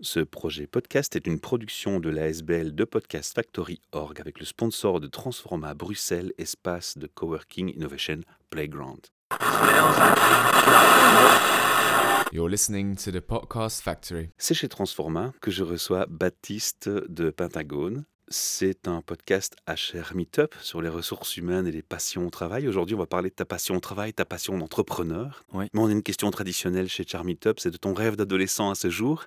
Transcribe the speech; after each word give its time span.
Ce 0.00 0.20
projet 0.20 0.68
podcast 0.68 1.16
est 1.16 1.26
une 1.26 1.40
production 1.40 1.98
de 1.98 2.08
l'ASBL 2.08 2.72
de 2.72 2.84
Podcast 2.84 3.34
Factory 3.34 3.80
Org 3.90 4.20
avec 4.20 4.38
le 4.38 4.46
sponsor 4.46 5.00
de 5.00 5.08
Transforma 5.08 5.74
Bruxelles, 5.74 6.32
espace 6.38 6.96
de 6.96 7.08
coworking 7.08 7.74
innovation 7.74 8.20
playground. 8.48 9.08
You're 12.30 12.48
listening 12.48 12.94
to 12.94 13.10
the 13.10 13.18
Podcast 13.18 13.80
Factory. 13.82 14.30
C'est 14.38 14.54
chez 14.54 14.68
Transforma 14.68 15.32
que 15.40 15.50
je 15.50 15.64
reçois 15.64 16.06
Baptiste 16.08 16.88
de 16.88 17.30
Pentagone. 17.30 18.04
C'est 18.28 18.86
un 18.86 19.02
podcast 19.02 19.56
HR 19.66 20.14
Meetup 20.14 20.54
sur 20.60 20.80
les 20.80 20.90
ressources 20.90 21.36
humaines 21.36 21.66
et 21.66 21.72
les 21.72 21.82
passions 21.82 22.24
au 22.24 22.30
travail. 22.30 22.68
Aujourd'hui, 22.68 22.94
on 22.94 22.98
va 23.00 23.06
parler 23.06 23.30
de 23.30 23.34
ta 23.34 23.46
passion 23.46 23.74
au 23.74 23.80
travail, 23.80 24.12
ta 24.12 24.24
passion 24.24 24.56
d'entrepreneur. 24.58 25.44
Oui. 25.52 25.64
Mais 25.72 25.80
on 25.80 25.86
a 25.86 25.90
une 25.92 26.04
question 26.04 26.30
traditionnelle 26.30 26.88
chez 26.88 27.02
HR 27.02 27.24
Meetup, 27.24 27.58
c'est 27.58 27.72
de 27.72 27.78
ton 27.78 27.94
rêve 27.94 28.14
d'adolescent 28.14 28.70
à 28.70 28.76
ce 28.76 28.90
jour. 28.90 29.26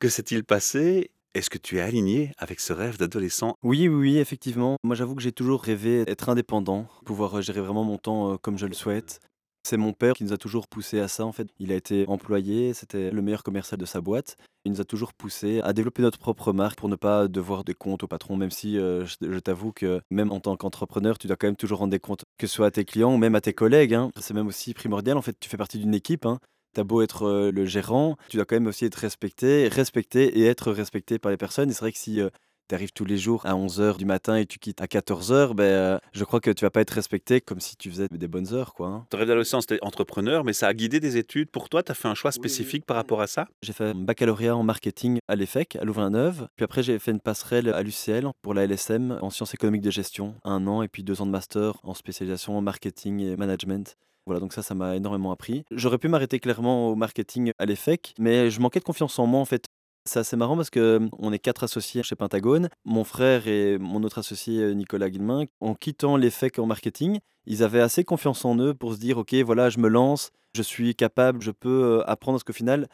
Que 0.00 0.08
s'est-il 0.08 0.44
passé? 0.44 1.10
Est-ce 1.34 1.50
que 1.50 1.58
tu 1.58 1.76
es 1.76 1.80
aligné 1.82 2.32
avec 2.38 2.58
ce 2.58 2.72
rêve 2.72 2.96
d'adolescent? 2.96 3.54
Oui, 3.62 3.86
oui, 3.86 4.16
effectivement. 4.16 4.76
Moi, 4.82 4.96
j'avoue 4.96 5.14
que 5.14 5.20
j'ai 5.20 5.30
toujours 5.30 5.62
rêvé 5.62 6.06
d'être 6.06 6.30
indépendant, 6.30 6.86
pouvoir 7.04 7.36
euh, 7.36 7.42
gérer 7.42 7.60
vraiment 7.60 7.84
mon 7.84 7.98
temps 7.98 8.32
euh, 8.32 8.36
comme 8.38 8.56
je 8.56 8.64
le 8.64 8.72
souhaite. 8.72 9.20
C'est 9.62 9.76
mon 9.76 9.92
père 9.92 10.14
qui 10.14 10.24
nous 10.24 10.32
a 10.32 10.38
toujours 10.38 10.68
poussé 10.68 11.00
à 11.00 11.06
ça, 11.06 11.26
en 11.26 11.32
fait. 11.32 11.48
Il 11.58 11.70
a 11.70 11.74
été 11.74 12.06
employé, 12.08 12.72
c'était 12.72 13.10
le 13.10 13.20
meilleur 13.20 13.42
commercial 13.42 13.78
de 13.78 13.84
sa 13.84 14.00
boîte. 14.00 14.38
Il 14.64 14.72
nous 14.72 14.80
a 14.80 14.86
toujours 14.86 15.12
poussé 15.12 15.60
à 15.60 15.74
développer 15.74 16.00
notre 16.00 16.18
propre 16.18 16.54
marque 16.54 16.78
pour 16.78 16.88
ne 16.88 16.96
pas 16.96 17.28
devoir 17.28 17.62
des 17.62 17.74
comptes 17.74 18.02
au 18.02 18.08
patron, 18.08 18.38
même 18.38 18.50
si 18.50 18.78
euh, 18.78 19.04
je, 19.04 19.16
je 19.20 19.38
t'avoue 19.38 19.72
que 19.72 20.00
même 20.10 20.32
en 20.32 20.40
tant 20.40 20.56
qu'entrepreneur, 20.56 21.18
tu 21.18 21.26
dois 21.26 21.36
quand 21.36 21.46
même 21.46 21.56
toujours 21.56 21.80
rendre 21.80 21.90
des 21.90 22.00
comptes, 22.00 22.24
que 22.38 22.46
ce 22.46 22.54
soit 22.54 22.68
à 22.68 22.70
tes 22.70 22.86
clients 22.86 23.12
ou 23.12 23.18
même 23.18 23.34
à 23.34 23.42
tes 23.42 23.52
collègues. 23.52 23.92
hein. 23.92 24.10
C'est 24.18 24.32
même 24.32 24.46
aussi 24.46 24.72
primordial, 24.72 25.18
en 25.18 25.22
fait, 25.22 25.36
tu 25.38 25.50
fais 25.50 25.58
partie 25.58 25.78
d'une 25.78 25.94
équipe. 25.94 26.24
Hein. 26.24 26.38
T'as 26.72 26.84
beau 26.84 27.02
être 27.02 27.24
euh, 27.26 27.50
le 27.50 27.64
gérant, 27.66 28.16
tu 28.28 28.36
dois 28.36 28.46
quand 28.46 28.56
même 28.56 28.66
aussi 28.68 28.84
être 28.84 28.94
respecté, 28.96 29.68
respecté 29.68 30.38
et 30.38 30.46
être 30.46 30.70
respecté 30.72 31.18
par 31.18 31.30
les 31.30 31.36
personnes. 31.36 31.70
Et 31.70 31.72
c'est 31.72 31.80
vrai 31.80 31.92
que 31.92 31.98
si 31.98 32.20
tu 32.68 32.74
arrives 32.76 32.92
tous 32.92 33.04
les 33.04 33.18
jours 33.18 33.44
à 33.46 33.54
11h 33.54 33.96
du 33.96 34.04
matin 34.04 34.36
et 34.36 34.46
tu 34.46 34.60
quittes 34.60 34.80
à 34.80 34.86
14h, 34.86 35.54
ben, 35.54 35.64
euh, 35.64 35.98
je 36.12 36.22
crois 36.22 36.38
que 36.38 36.52
tu 36.52 36.64
vas 36.64 36.70
pas 36.70 36.80
être 36.82 36.92
respecté 36.92 37.40
comme 37.40 37.58
si 37.58 37.74
tu 37.76 37.90
faisais 37.90 38.06
des 38.08 38.28
bonnes 38.28 38.54
heures. 38.54 38.74
quoi. 38.74 38.86
hein. 38.86 39.06
Ton 39.10 39.18
rêve 39.18 39.26
d'adolescent, 39.26 39.60
c'était 39.60 39.80
entrepreneur, 39.82 40.44
mais 40.44 40.52
ça 40.52 40.68
a 40.68 40.74
guidé 40.74 41.00
des 41.00 41.16
études. 41.16 41.50
Pour 41.50 41.68
toi, 41.68 41.82
tu 41.82 41.90
as 41.90 41.96
fait 41.96 42.06
un 42.06 42.14
choix 42.14 42.30
spécifique 42.30 42.86
par 42.86 42.96
rapport 42.96 43.20
à 43.20 43.26
ça? 43.26 43.48
J'ai 43.62 43.72
fait 43.72 43.86
un 43.86 43.94
baccalauréat 43.96 44.54
en 44.54 44.62
marketing 44.62 45.18
à 45.26 45.34
l'EFEC, 45.34 45.74
à 45.74 45.84
Louvain-la-Neuve. 45.84 46.46
Puis 46.54 46.62
après, 46.64 46.84
j'ai 46.84 46.96
fait 47.00 47.10
une 47.10 47.18
passerelle 47.20 47.70
à 47.70 47.82
l'UCL 47.82 48.28
pour 48.40 48.54
la 48.54 48.62
LSM 48.68 49.18
en 49.20 49.30
sciences 49.30 49.52
économiques 49.54 49.82
de 49.82 49.90
gestion, 49.90 50.36
un 50.44 50.68
an, 50.68 50.82
et 50.82 50.88
puis 50.88 51.02
deux 51.02 51.20
ans 51.22 51.26
de 51.26 51.32
master 51.32 51.74
en 51.82 51.94
spécialisation 51.94 52.56
en 52.56 52.60
marketing 52.62 53.18
et 53.18 53.36
management. 53.36 53.96
Voilà, 54.30 54.38
donc 54.38 54.52
ça, 54.52 54.62
ça 54.62 54.76
m'a 54.76 54.94
énormément 54.94 55.32
appris. 55.32 55.64
J'aurais 55.72 55.98
pu 55.98 56.06
m'arrêter 56.06 56.38
clairement 56.38 56.88
au 56.88 56.94
marketing 56.94 57.50
à 57.58 57.66
l'EFEC, 57.66 58.14
mais 58.20 58.48
je 58.48 58.60
manquais 58.60 58.78
de 58.78 58.84
confiance 58.84 59.18
en 59.18 59.26
moi, 59.26 59.40
en 59.40 59.44
fait. 59.44 59.64
C'est 60.04 60.20
assez 60.20 60.36
marrant 60.36 60.54
parce 60.54 60.70
que 60.70 61.00
on 61.18 61.32
est 61.32 61.40
quatre 61.40 61.64
associés 61.64 62.04
chez 62.04 62.14
Pentagone. 62.14 62.68
Mon 62.84 63.02
frère 63.02 63.48
et 63.48 63.76
mon 63.78 64.04
autre 64.04 64.18
associé 64.18 64.60
euh, 64.60 64.72
Nicolas 64.72 65.10
Guillemin, 65.10 65.46
en 65.60 65.74
quittant 65.74 66.16
l'EFEC 66.16 66.60
en 66.60 66.66
marketing, 66.66 67.18
ils 67.44 67.64
avaient 67.64 67.80
assez 67.80 68.04
confiance 68.04 68.44
en 68.44 68.56
eux 68.60 68.72
pour 68.72 68.94
se 68.94 69.00
dire 69.00 69.18
ok 69.18 69.34
voilà 69.44 69.68
je 69.68 69.80
me 69.80 69.88
lance, 69.88 70.30
je 70.54 70.62
suis 70.62 70.94
capable, 70.94 71.42
je 71.42 71.50
peux 71.50 72.04
apprendre 72.06 72.36
parce 72.36 72.44
qu'au 72.44 72.52
final 72.52 72.86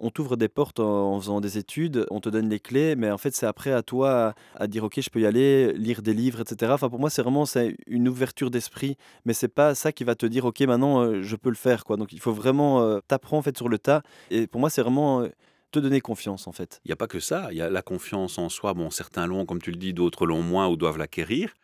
on 0.00 0.10
t'ouvre 0.10 0.36
des 0.36 0.48
portes 0.48 0.80
en, 0.80 1.18
faisant 1.20 1.40
des 1.40 1.58
études, 1.58 2.06
on 2.10 2.20
te 2.20 2.28
donne 2.28 2.48
les 2.48 2.60
clés, 2.60 2.96
mais 2.96 3.10
en 3.10 3.18
fait 3.18 3.34
c'est 3.34 3.46
après 3.46 3.72
à 3.72 3.82
toi 3.82 4.34
à, 4.56 4.66
dire 4.66 4.84
ok 4.84 5.00
je 5.00 5.10
peux 5.10 5.20
y 5.20 5.26
aller, 5.26 5.72
lire 5.74 6.02
des 6.02 6.14
livres, 6.14 6.40
etc. 6.40 6.72
Enfin 6.74 6.88
pour 6.88 6.98
moi 6.98 7.10
c'est 7.10 7.22
vraiment 7.22 7.46
c'est 7.46 7.76
une 7.86 8.08
ouverture 8.08 8.50
d'esprit, 8.50 8.96
mais 9.24 9.32
c'est 9.32 9.48
pas 9.48 9.74
ça 9.74 9.92
qui 9.92 10.04
va 10.04 10.14
te 10.14 10.26
dire 10.26 10.44
ok 10.44 10.60
maintenant 10.62 11.02
euh, 11.02 11.22
je 11.22 11.36
peux 11.36 11.50
le 11.50 11.56
faire 11.56 11.84
quoi. 11.84 11.96
Donc 11.96 12.12
il 12.12 12.20
faut 12.20 12.32
vraiment 12.32 12.82
euh, 12.82 13.00
t'apprendre 13.06 13.40
en 13.40 13.42
fait 13.42 13.56
sur 13.56 13.68
le 13.68 13.78
tas. 13.78 14.02
Et 14.30 14.46
pour 14.46 14.60
moi 14.60 14.70
c'est 14.70 14.82
vraiment 14.82 15.22
euh, 15.22 15.28
te 15.70 15.78
donner 15.78 16.00
confiance 16.00 16.46
en 16.46 16.52
fait. 16.52 16.80
Il 16.84 16.88
n'y 16.88 16.92
a 16.92 16.96
pas 16.96 17.06
que 17.06 17.20
ça. 17.20 17.48
Il 17.50 17.56
y 17.56 17.62
a 17.62 17.70
la 17.70 17.82
confiance 17.82 18.38
en 18.38 18.48
soi. 18.48 18.74
Bon, 18.74 18.90
certains 18.90 19.26
l'ont, 19.26 19.46
comme 19.46 19.60
tu 19.60 19.70
le 19.70 19.76
dis, 19.76 19.92
d'autres 19.92 20.26
l'ont 20.26 20.42
moins 20.42 20.68
ou 20.68 20.76
doivent 20.76 20.98
l'acquérir. 20.98 21.54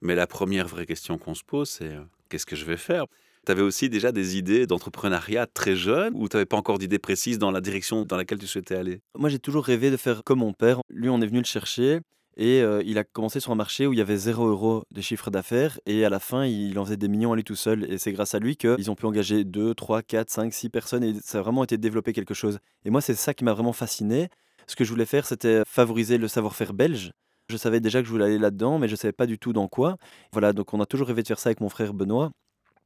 Mais 0.00 0.14
la 0.14 0.26
première 0.26 0.68
vraie 0.68 0.86
question 0.86 1.18
qu'on 1.18 1.34
se 1.34 1.42
pose, 1.42 1.70
c'est 1.70 1.94
euh, 1.94 2.02
qu'est-ce 2.28 2.46
que 2.46 2.56
je 2.56 2.64
vais 2.64 2.76
faire? 2.76 3.06
Tu 3.44 3.52
avais 3.52 3.62
aussi 3.62 3.88
déjà 3.88 4.12
des 4.12 4.36
idées 4.36 4.66
d'entrepreneuriat 4.66 5.46
très 5.46 5.76
jeune 5.76 6.12
ou 6.14 6.28
tu 6.28 6.36
n'avais 6.36 6.46
pas 6.46 6.56
encore 6.56 6.78
d'idées 6.78 6.98
précises 6.98 7.38
dans 7.38 7.50
la 7.50 7.60
direction 7.60 8.04
dans 8.04 8.16
laquelle 8.16 8.38
tu 8.38 8.46
souhaitais 8.46 8.74
aller? 8.74 9.00
Moi 9.18 9.28
j'ai 9.28 9.38
toujours 9.38 9.64
rêvé 9.64 9.90
de 9.90 9.96
faire 9.96 10.24
comme 10.24 10.38
mon 10.38 10.52
père. 10.52 10.80
Lui 10.88 11.08
on 11.08 11.20
est 11.20 11.26
venu 11.26 11.38
le 11.38 11.44
chercher. 11.44 12.00
Et 12.36 12.62
euh, 12.62 12.82
il 12.84 12.98
a 12.98 13.04
commencé 13.04 13.38
sur 13.38 13.52
un 13.52 13.54
marché 13.54 13.86
où 13.86 13.92
il 13.92 13.98
y 13.98 14.02
avait 14.02 14.16
0 14.16 14.48
euro 14.48 14.84
de 14.90 15.00
chiffre 15.00 15.30
d'affaires. 15.30 15.78
Et 15.86 16.04
à 16.04 16.10
la 16.10 16.18
fin, 16.18 16.44
il 16.44 16.78
en 16.78 16.84
faisait 16.84 16.96
des 16.96 17.08
millions 17.08 17.32
à 17.32 17.36
lui 17.36 17.44
tout 17.44 17.54
seul. 17.54 17.84
Et 17.90 17.98
c'est 17.98 18.12
grâce 18.12 18.34
à 18.34 18.40
lui 18.40 18.56
qu'ils 18.56 18.90
ont 18.90 18.96
pu 18.96 19.06
engager 19.06 19.44
2, 19.44 19.74
3, 19.74 20.02
4, 20.02 20.30
5, 20.30 20.52
6 20.52 20.68
personnes. 20.68 21.04
Et 21.04 21.14
ça 21.22 21.38
a 21.38 21.42
vraiment 21.42 21.62
été 21.62 21.78
développé 21.78 22.12
quelque 22.12 22.34
chose. 22.34 22.58
Et 22.84 22.90
moi, 22.90 23.00
c'est 23.00 23.14
ça 23.14 23.34
qui 23.34 23.44
m'a 23.44 23.52
vraiment 23.52 23.72
fasciné. 23.72 24.30
Ce 24.66 24.74
que 24.74 24.84
je 24.84 24.90
voulais 24.90 25.06
faire, 25.06 25.26
c'était 25.26 25.62
favoriser 25.66 26.18
le 26.18 26.26
savoir-faire 26.26 26.72
belge. 26.72 27.12
Je 27.50 27.56
savais 27.56 27.80
déjà 27.80 28.00
que 28.00 28.06
je 28.06 28.10
voulais 28.10 28.24
aller 28.24 28.38
là-dedans, 28.38 28.78
mais 28.78 28.88
je 28.88 28.94
ne 28.94 28.96
savais 28.96 29.12
pas 29.12 29.26
du 29.26 29.38
tout 29.38 29.52
dans 29.52 29.68
quoi. 29.68 29.96
Voilà, 30.32 30.52
donc 30.52 30.72
on 30.72 30.80
a 30.80 30.86
toujours 30.86 31.06
rêvé 31.06 31.22
de 31.22 31.28
faire 31.28 31.38
ça 31.38 31.50
avec 31.50 31.60
mon 31.60 31.68
frère 31.68 31.92
Benoît. 31.92 32.30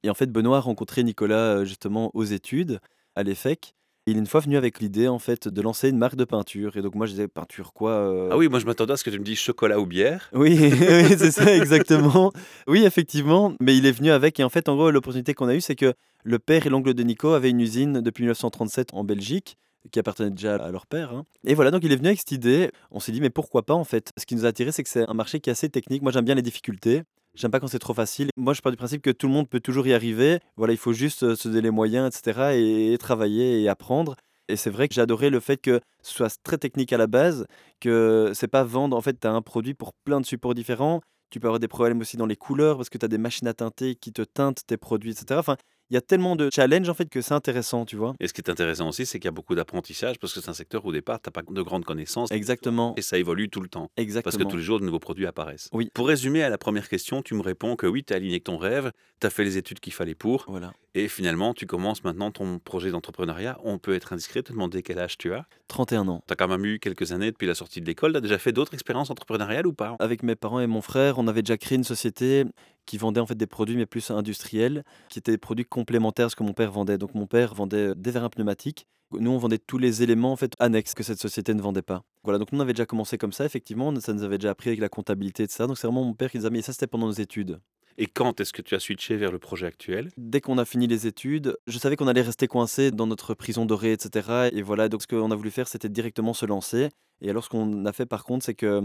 Et 0.03 0.11
en 0.11 0.15
fait, 0.15 0.31
Benoît 0.31 0.59
a 0.59 0.61
rencontré 0.61 1.03
Nicolas 1.03 1.59
euh, 1.59 1.65
justement 1.65 2.11
aux 2.15 2.25
études, 2.25 2.81
à 3.17 3.23
l'EFEC. 3.23 3.75
Il 4.07 4.17
est 4.17 4.21
une 4.21 4.27
fois 4.27 4.41
venu 4.41 4.57
avec 4.57 4.81
l'idée 4.81 5.07
en 5.07 5.19
fait 5.19 5.49
de 5.49 5.61
lancer 5.61 5.91
une 5.91 5.99
marque 5.99 6.17
de 6.17 6.25
peinture. 6.25 6.79
Et 6.79 6.83
donc 6.83 6.95
moi 6.95 7.05
je 7.05 7.11
disais 7.11 7.29
peinture 7.29 7.75
quoi 7.75 7.91
euh, 7.91 8.31
Ah 8.33 8.39
oui, 8.39 8.49
moi 8.49 8.59
je 8.59 8.65
m'attendais 8.65 8.95
à 8.95 8.97
ce 8.97 9.05
que 9.05 9.11
tu 9.11 9.19
me 9.19 9.25
dises 9.25 9.39
chocolat 9.39 9.79
ou 9.79 9.85
bière. 9.85 10.31
Oui, 10.35 10.57
oui, 10.59 11.15
c'est 11.19 11.31
ça 11.31 11.55
exactement. 11.55 12.33
Oui, 12.67 12.85
effectivement. 12.85 13.53
Mais 13.61 13.77
il 13.77 13.85
est 13.85 13.93
venu 13.93 14.11
avec. 14.11 14.41
Et 14.41 14.45
en 14.45 14.49
fait, 14.49 14.71
en 14.71 14.77
gros, 14.77 14.91
l'opportunité 14.91 15.35
qu'on 15.35 15.49
a 15.49 15.55
eue, 15.55 15.61
c'est 15.61 15.77
que 15.77 15.93
le 16.25 16.39
père 16.39 16.67
et 16.67 16.71
l'oncle 16.71 16.95
de 16.95 17.03
Nico 17.03 17.33
avaient 17.35 17.51
une 17.51 17.61
usine 17.61 18.01
depuis 18.01 18.23
1937 18.23 18.95
en 18.95 19.05
Belgique 19.05 19.59
qui 19.93 19.99
appartenait 19.99 20.31
déjà 20.31 20.55
à 20.57 20.71
leur 20.71 20.87
père. 20.87 21.13
hein. 21.13 21.25
Et 21.45 21.55
voilà, 21.55 21.71
donc 21.71 21.83
il 21.85 21.93
est 21.93 21.97
venu 21.97 22.09
avec 22.09 22.19
cette 22.19 22.33
idée. 22.33 22.71
On 22.91 23.01
s'est 23.01 23.13
dit, 23.13 23.21
mais 23.21 23.31
pourquoi 23.31 23.65
pas 23.67 23.75
en 23.75 23.85
fait? 23.85 24.13
Ce 24.17 24.25
qui 24.25 24.35
nous 24.37 24.47
a 24.47 24.49
attiré, 24.49 24.73
c'est 24.73 24.83
que 24.83 24.89
c'est 24.89 25.07
un 25.07 25.15
marché 25.15 25.41
qui 25.41 25.51
est 25.51 25.53
assez 25.53 25.69
technique. 25.69 26.03
Moi, 26.03 26.13
j'aime 26.13 26.25
bien 26.25 26.35
les 26.35 26.43
difficultés. 26.43 27.03
J'aime 27.39 27.53
pas 27.53 27.61
quand 27.61 27.69
c'est 27.69 27.79
trop 27.79 27.95
facile. 27.95 28.31
Moi, 28.37 28.53
je 28.53 28.61
pars 28.61 28.73
du 28.73 28.77
principe 28.77 29.01
que 29.01 29.11
tout 29.11 29.29
le 29.29 29.33
monde 29.33 29.49
peut 29.49 29.61
toujours 29.61 29.87
y 29.87 29.93
arriver. 29.95 30.41
Voilà, 30.57 30.73
il 30.73 30.77
faut 30.77 30.93
juste 30.93 31.23
euh, 31.23 31.37
se 31.37 31.47
donner 31.47 31.61
les 31.61 31.71
moyens, 31.71 32.09
etc. 32.09 32.57
Et, 32.57 32.99
travailler 32.99 33.63
et 33.63 33.69
apprendre. 33.69 34.17
Et 34.49 34.57
c'est 34.57 34.71
vrai 34.71 34.89
que 34.89 35.01
adoré 35.01 35.31
le 35.31 35.39
fait 35.39 35.57
que 35.57 35.81
ce 36.03 36.15
soit 36.15 36.37
très 36.43 36.59
technique 36.59 36.93
à 36.93 36.97
la 36.97 37.07
base, 37.07 37.47
que 37.79 38.33
c'est 38.35 38.49
pas 38.49 38.65
vendre. 38.65 38.97
En 38.97 39.01
fait, 39.01 39.21
tu 39.21 39.27
as 39.29 39.31
un 39.31 39.41
produit 39.41 39.75
pour 39.75 39.93
plein 40.05 40.21
de 40.21 40.27
supports 40.27 40.55
différents. 40.55 41.01
Tu 41.31 41.39
peux 41.39 41.47
avoir 41.47 41.61
des 41.61 41.69
problèmes 41.69 42.01
aussi 42.01 42.17
dans 42.17 42.27
les 42.27 42.35
couleurs 42.35 42.77
parce 42.77 42.89
que 42.89 42.99
tu 42.99 43.05
as 43.05 43.09
des 43.09 43.19
machines 43.19 43.47
à 43.47 43.55
teinter 43.55 43.95
qui 43.95 44.13
te 44.13 44.23
teintent 44.23 44.67
tes 44.67 44.77
produits, 44.77 45.13
etc. 45.13 45.43
il 45.91 45.95
y 45.95 45.97
a 45.97 46.01
tellement 46.01 46.37
de 46.37 46.51
challenges 46.53 46.89
en 46.89 46.95
fait 46.95 47.09
que 47.09 47.21
c'est 47.21 47.35
intéressant, 47.35 47.85
tu 47.85 47.97
vois. 47.97 48.15
Et 48.21 48.29
ce 48.29 48.33
qui 48.33 48.41
est 48.41 48.51
intéressant 48.51 48.89
aussi, 48.89 49.07
c'est 49.07 49.19
qu'il 49.19 49.27
y 49.27 49.29
a 49.29 49.33
beaucoup 49.33 49.55
d'apprentissage 49.55 50.19
parce 50.19 50.33
que 50.35 50.41
c'est 50.41 50.49
un 50.51 50.55
secteur 50.55 50.85
où 50.85 50.89
au 50.89 50.93
départ, 50.93 51.21
tu 51.21 51.29
n'as 51.29 51.33
pas 51.33 51.43
de 51.51 51.63
grandes 51.63 51.85
connaissances 51.85 52.31
Exactement. 52.31 52.95
et 52.97 53.03
ça 53.03 53.19
évolue 53.19 53.49
tout 53.49 53.61
le 53.61 53.69
temps. 53.69 53.91
Exactement. 53.97 54.23
Parce 54.31 54.37
que 54.43 54.49
tous 54.49 54.57
les 54.57 54.63
jours, 54.63 54.81
de 54.81 54.85
nouveaux 54.85 54.99
produits 54.99 55.27
apparaissent. 55.27 55.69
Oui. 55.73 55.91
Pour 55.95 56.09
résumer 56.09 56.43
à 56.43 56.49
la 56.51 56.59
première 56.59 56.89
question, 56.89 57.23
tu 57.23 57.35
me 57.35 57.43
réponds 57.43 57.77
que 57.77 57.87
oui, 57.87 58.05
tu 58.05 58.13
es 58.13 58.17
aligné 58.17 58.35
avec 58.35 58.45
ton 58.45 58.57
rêve, 58.59 58.93
tu 59.21 59.27
as 59.27 59.31
fait 59.31 59.45
les 59.45 59.57
études 59.57 59.81
qu'il 59.81 59.93
fallait 59.93 60.15
pour, 60.15 60.45
Voilà. 60.49 60.73
et 60.95 61.09
finalement, 61.09 61.55
tu 61.55 61.67
commences 61.67 62.05
maintenant 62.05 62.31
ton 62.31 62.59
projet 62.59 62.91
d'entrepreneuriat. 62.91 63.59
On 63.65 63.79
peut 63.79 63.95
être 63.95 64.13
indiscret, 64.13 64.43
te 64.43 64.53
demander 64.53 64.83
quel 64.83 64.99
âge 64.99 65.19
tu 65.19 65.33
as. 65.33 65.47
31 65.69 66.09
ans. 66.09 66.23
Tu 66.27 66.33
as 66.33 66.37
quand 66.37 66.49
même 66.49 66.65
eu 66.65 66.79
quelques 66.79 67.13
années 67.13 67.31
depuis 67.31 67.47
la 67.47 67.55
sortie 67.55 67.81
de 67.81 67.87
l'école. 67.87 68.13
Tu 68.13 68.19
as 68.19 68.21
déjà 68.23 68.39
fait 68.39 68.53
d'autres 68.53 68.75
expériences 68.75 69.11
entrepreneuriales 69.11 69.67
ou 69.67 69.73
pas? 69.73 69.97
Avec 69.99 70.23
mes 70.23 70.37
parents 70.37 70.61
et 70.61 70.67
mon 70.67 70.81
frère, 70.83 71.19
on 71.19 71.29
avait 71.29 71.43
déjà 71.43 71.57
créé 71.59 71.77
une 71.77 71.85
société 71.85 72.45
qui 72.89 72.97
vendait 72.97 73.21
en 73.21 73.27
fait 73.27 73.37
des 73.37 73.47
produits 73.47 73.77
mais 73.77 73.87
plus 73.87 74.11
industriels, 74.11 74.83
qui 75.11 75.19
étaient 75.19 75.33
des 75.33 75.39
produits 75.39 75.67
complémentaires 75.67 76.27
à 76.27 76.31
ce 76.31 76.37
que 76.37 76.43
mon 76.43 76.55
père 76.55 76.73
vendait. 76.73 76.99
Donc 76.99 77.15
mon 77.15 77.27
père 77.27 77.55
vendait 77.55 77.95
des 77.95 78.11
verres 78.11 78.31
pneumatiques. 78.31 78.87
Nous, 79.13 79.31
on 79.31 79.39
vendait 79.39 79.59
tous 79.59 79.79
les 79.79 80.03
éléments 80.03 80.33
en 80.33 80.37
fait 80.37 80.55
annexes 80.59 80.95
que 80.95 81.03
cette 81.03 81.21
société 81.21 81.55
ne 81.55 81.63
vendait 81.63 81.83
pas. 81.83 82.03
Voilà, 82.25 82.39
donc 82.39 82.51
nous 82.53 82.59
on 82.59 82.63
avait 82.63 82.73
déjà 82.73 82.87
commencé 82.87 83.17
comme 83.19 83.33
ça, 83.33 83.45
effectivement, 83.45 83.95
ça 84.01 84.13
nous 84.13 84.23
avait 84.23 84.39
déjà 84.39 84.51
appris 84.51 84.71
avec 84.71 84.81
la 84.81 84.89
comptabilité 84.89 85.45
et 85.45 85.49
tout 85.49 85.55
ça. 85.55 85.67
Donc 85.67 85.79
c'est 85.79 85.87
vraiment 85.87 86.05
mon 86.05 86.15
père 86.15 86.31
qui 86.31 86.39
nous 86.39 86.47
a 86.47 86.51
mis, 86.51 86.59
et 86.59 86.63
ça 86.63 86.73
c'était 86.73 86.87
pendant 86.87 87.07
nos 87.07 87.13
études. 87.13 87.61
Et 88.01 88.07
quand 88.07 88.41
est-ce 88.41 88.53
que 88.53 88.63
tu 88.63 88.75
as 88.75 88.79
switché 88.79 89.17
vers 89.17 89.33
le 89.33 89.39
projet 89.39 89.67
actuel? 89.67 90.11
Dès 90.17 90.41
qu'on 90.41 90.57
a 90.57 90.65
fini 90.65 90.87
les 90.87 91.07
études, 91.07 91.57
je 91.67 91.79
savais 91.79 91.97
qu'on 91.97 92.07
allait 92.07 92.23
rester 92.23 92.47
coincé 92.47 92.91
dans 92.91 93.07
notre 93.07 93.35
prison 93.35 93.67
dorée, 93.67 93.93
etc. 93.93 94.51
Et 94.53 94.63
voilà, 94.63 94.89
donc 94.89 95.03
ce 95.03 95.07
qu'on 95.07 95.31
a 95.31 95.35
voulu 95.35 95.51
faire, 95.51 95.69
c'était 95.69 95.89
directement 95.89 96.33
se 96.33 96.47
lancer. 96.47 96.91
Et 97.21 97.29
alors, 97.29 97.45
ce 97.45 97.49
qu'on 97.49 97.85
a 97.87 97.93
fait 97.93 98.07
par 98.07 98.25
contre, 98.25 98.45
c'est 98.45 98.55
que 98.55 98.83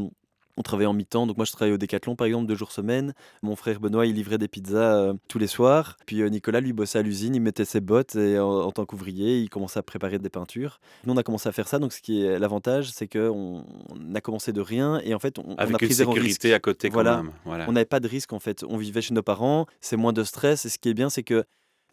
on 0.57 0.61
travaillait 0.61 0.87
en 0.87 0.93
mi-temps. 0.93 1.25
Donc 1.27 1.37
moi, 1.37 1.45
je 1.45 1.51
travaillais 1.51 1.73
au 1.73 1.77
Décathlon, 1.77 2.15
par 2.15 2.27
exemple, 2.27 2.45
deux 2.47 2.55
jours 2.55 2.71
semaine. 2.71 3.13
Mon 3.41 3.55
frère 3.55 3.79
Benoît, 3.79 4.05
il 4.05 4.13
livrait 4.15 4.37
des 4.37 4.47
pizzas 4.47 4.95
euh, 4.97 5.13
tous 5.27 5.39
les 5.39 5.47
soirs. 5.47 5.97
Puis 6.05 6.21
euh, 6.21 6.29
Nicolas, 6.29 6.59
lui, 6.61 6.73
bossait 6.73 6.99
à 6.99 7.01
l'usine. 7.01 7.35
Il 7.35 7.41
mettait 7.41 7.65
ses 7.65 7.81
bottes 7.81 8.15
et 8.15 8.37
en, 8.39 8.47
en 8.49 8.71
tant 8.71 8.85
qu'ouvrier, 8.85 9.39
il 9.39 9.49
commençait 9.49 9.79
à 9.79 9.83
préparer 9.83 10.19
des 10.19 10.29
peintures. 10.29 10.79
Nous, 11.05 11.13
on 11.13 11.17
a 11.17 11.23
commencé 11.23 11.49
à 11.49 11.51
faire 11.51 11.67
ça. 11.67 11.79
Donc, 11.79 11.93
ce 11.93 12.01
qui 12.01 12.23
est 12.23 12.37
l'avantage, 12.39 12.89
c'est 12.91 13.07
qu'on 13.07 13.63
on 13.89 14.15
a 14.15 14.21
commencé 14.21 14.53
de 14.53 14.61
rien 14.61 14.99
et 15.03 15.13
en 15.15 15.19
fait, 15.19 15.39
on, 15.39 15.43
on 15.49 15.55
a 15.57 15.65
pris 15.65 15.87
une 15.87 15.91
zéro 15.93 16.11
risque. 16.11 16.25
sécurité 16.25 16.53
à 16.53 16.59
côté 16.59 16.89
quand 16.89 16.93
Voilà. 16.95 17.17
même. 17.17 17.31
Voilà. 17.45 17.65
On 17.67 17.71
n'avait 17.71 17.85
pas 17.85 17.99
de 17.99 18.07
risque 18.07 18.33
en 18.33 18.39
fait. 18.39 18.63
On 18.69 18.77
vivait 18.77 19.01
chez 19.01 19.13
nos 19.13 19.23
parents, 19.23 19.65
c'est 19.81 19.97
moins 19.97 20.13
de 20.13 20.23
stress. 20.23 20.65
Et 20.65 20.69
ce 20.69 20.77
qui 20.77 20.89
est 20.89 20.93
bien, 20.93 21.09
c'est 21.09 21.23
que 21.23 21.43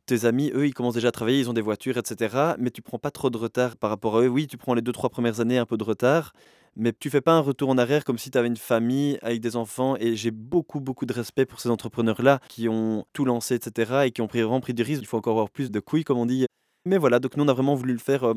tes 0.06 0.24
amis, 0.24 0.50
eux, 0.54 0.66
ils 0.66 0.74
commencent 0.74 0.94
déjà 0.94 1.08
à 1.08 1.12
travailler, 1.12 1.38
ils 1.38 1.48
ont 1.48 1.52
des 1.52 1.60
voitures, 1.60 1.96
etc. 1.96 2.54
Mais 2.58 2.70
tu 2.70 2.82
prends 2.82 2.98
pas 2.98 3.10
trop 3.12 3.30
de 3.30 3.36
retard 3.38 3.76
par 3.76 3.90
rapport 3.90 4.16
à 4.16 4.22
eux. 4.22 4.28
Oui, 4.28 4.46
tu 4.48 4.56
prends 4.56 4.74
les 4.74 4.82
deux, 4.82 4.92
trois 4.92 5.08
premières 5.08 5.38
années 5.40 5.58
un 5.58 5.66
peu 5.66 5.76
de 5.76 5.84
retard. 5.84 6.32
Mais 6.80 6.94
tu 6.98 7.10
fais 7.10 7.20
pas 7.20 7.32
un 7.32 7.40
retour 7.40 7.68
en 7.68 7.76
arrière 7.76 8.04
comme 8.04 8.16
si 8.16 8.30
tu 8.30 8.38
avais 8.38 8.48
une 8.48 8.56
famille 8.56 9.18
avec 9.20 9.40
des 9.40 9.54
enfants. 9.54 9.96
Et 10.00 10.16
j'ai 10.16 10.30
beaucoup, 10.30 10.80
beaucoup 10.80 11.04
de 11.04 11.12
respect 11.12 11.44
pour 11.44 11.60
ces 11.60 11.68
entrepreneurs-là 11.68 12.40
qui 12.48 12.70
ont 12.70 13.04
tout 13.12 13.26
lancé, 13.26 13.54
etc. 13.54 14.04
Et 14.06 14.10
qui 14.12 14.22
ont 14.22 14.28
pris, 14.28 14.40
vraiment 14.40 14.60
pris 14.60 14.72
des 14.72 14.82
risques. 14.82 15.02
Il 15.02 15.06
faut 15.06 15.18
encore 15.18 15.32
avoir 15.34 15.50
plus 15.50 15.70
de 15.70 15.78
couilles, 15.78 16.04
comme 16.04 16.16
on 16.16 16.24
dit. 16.24 16.46
Mais 16.86 16.96
voilà, 16.96 17.18
donc 17.18 17.36
nous, 17.36 17.44
on 17.44 17.48
a 17.48 17.52
vraiment 17.52 17.74
voulu 17.74 17.92
le 17.92 17.98
faire 17.98 18.24
euh, 18.24 18.34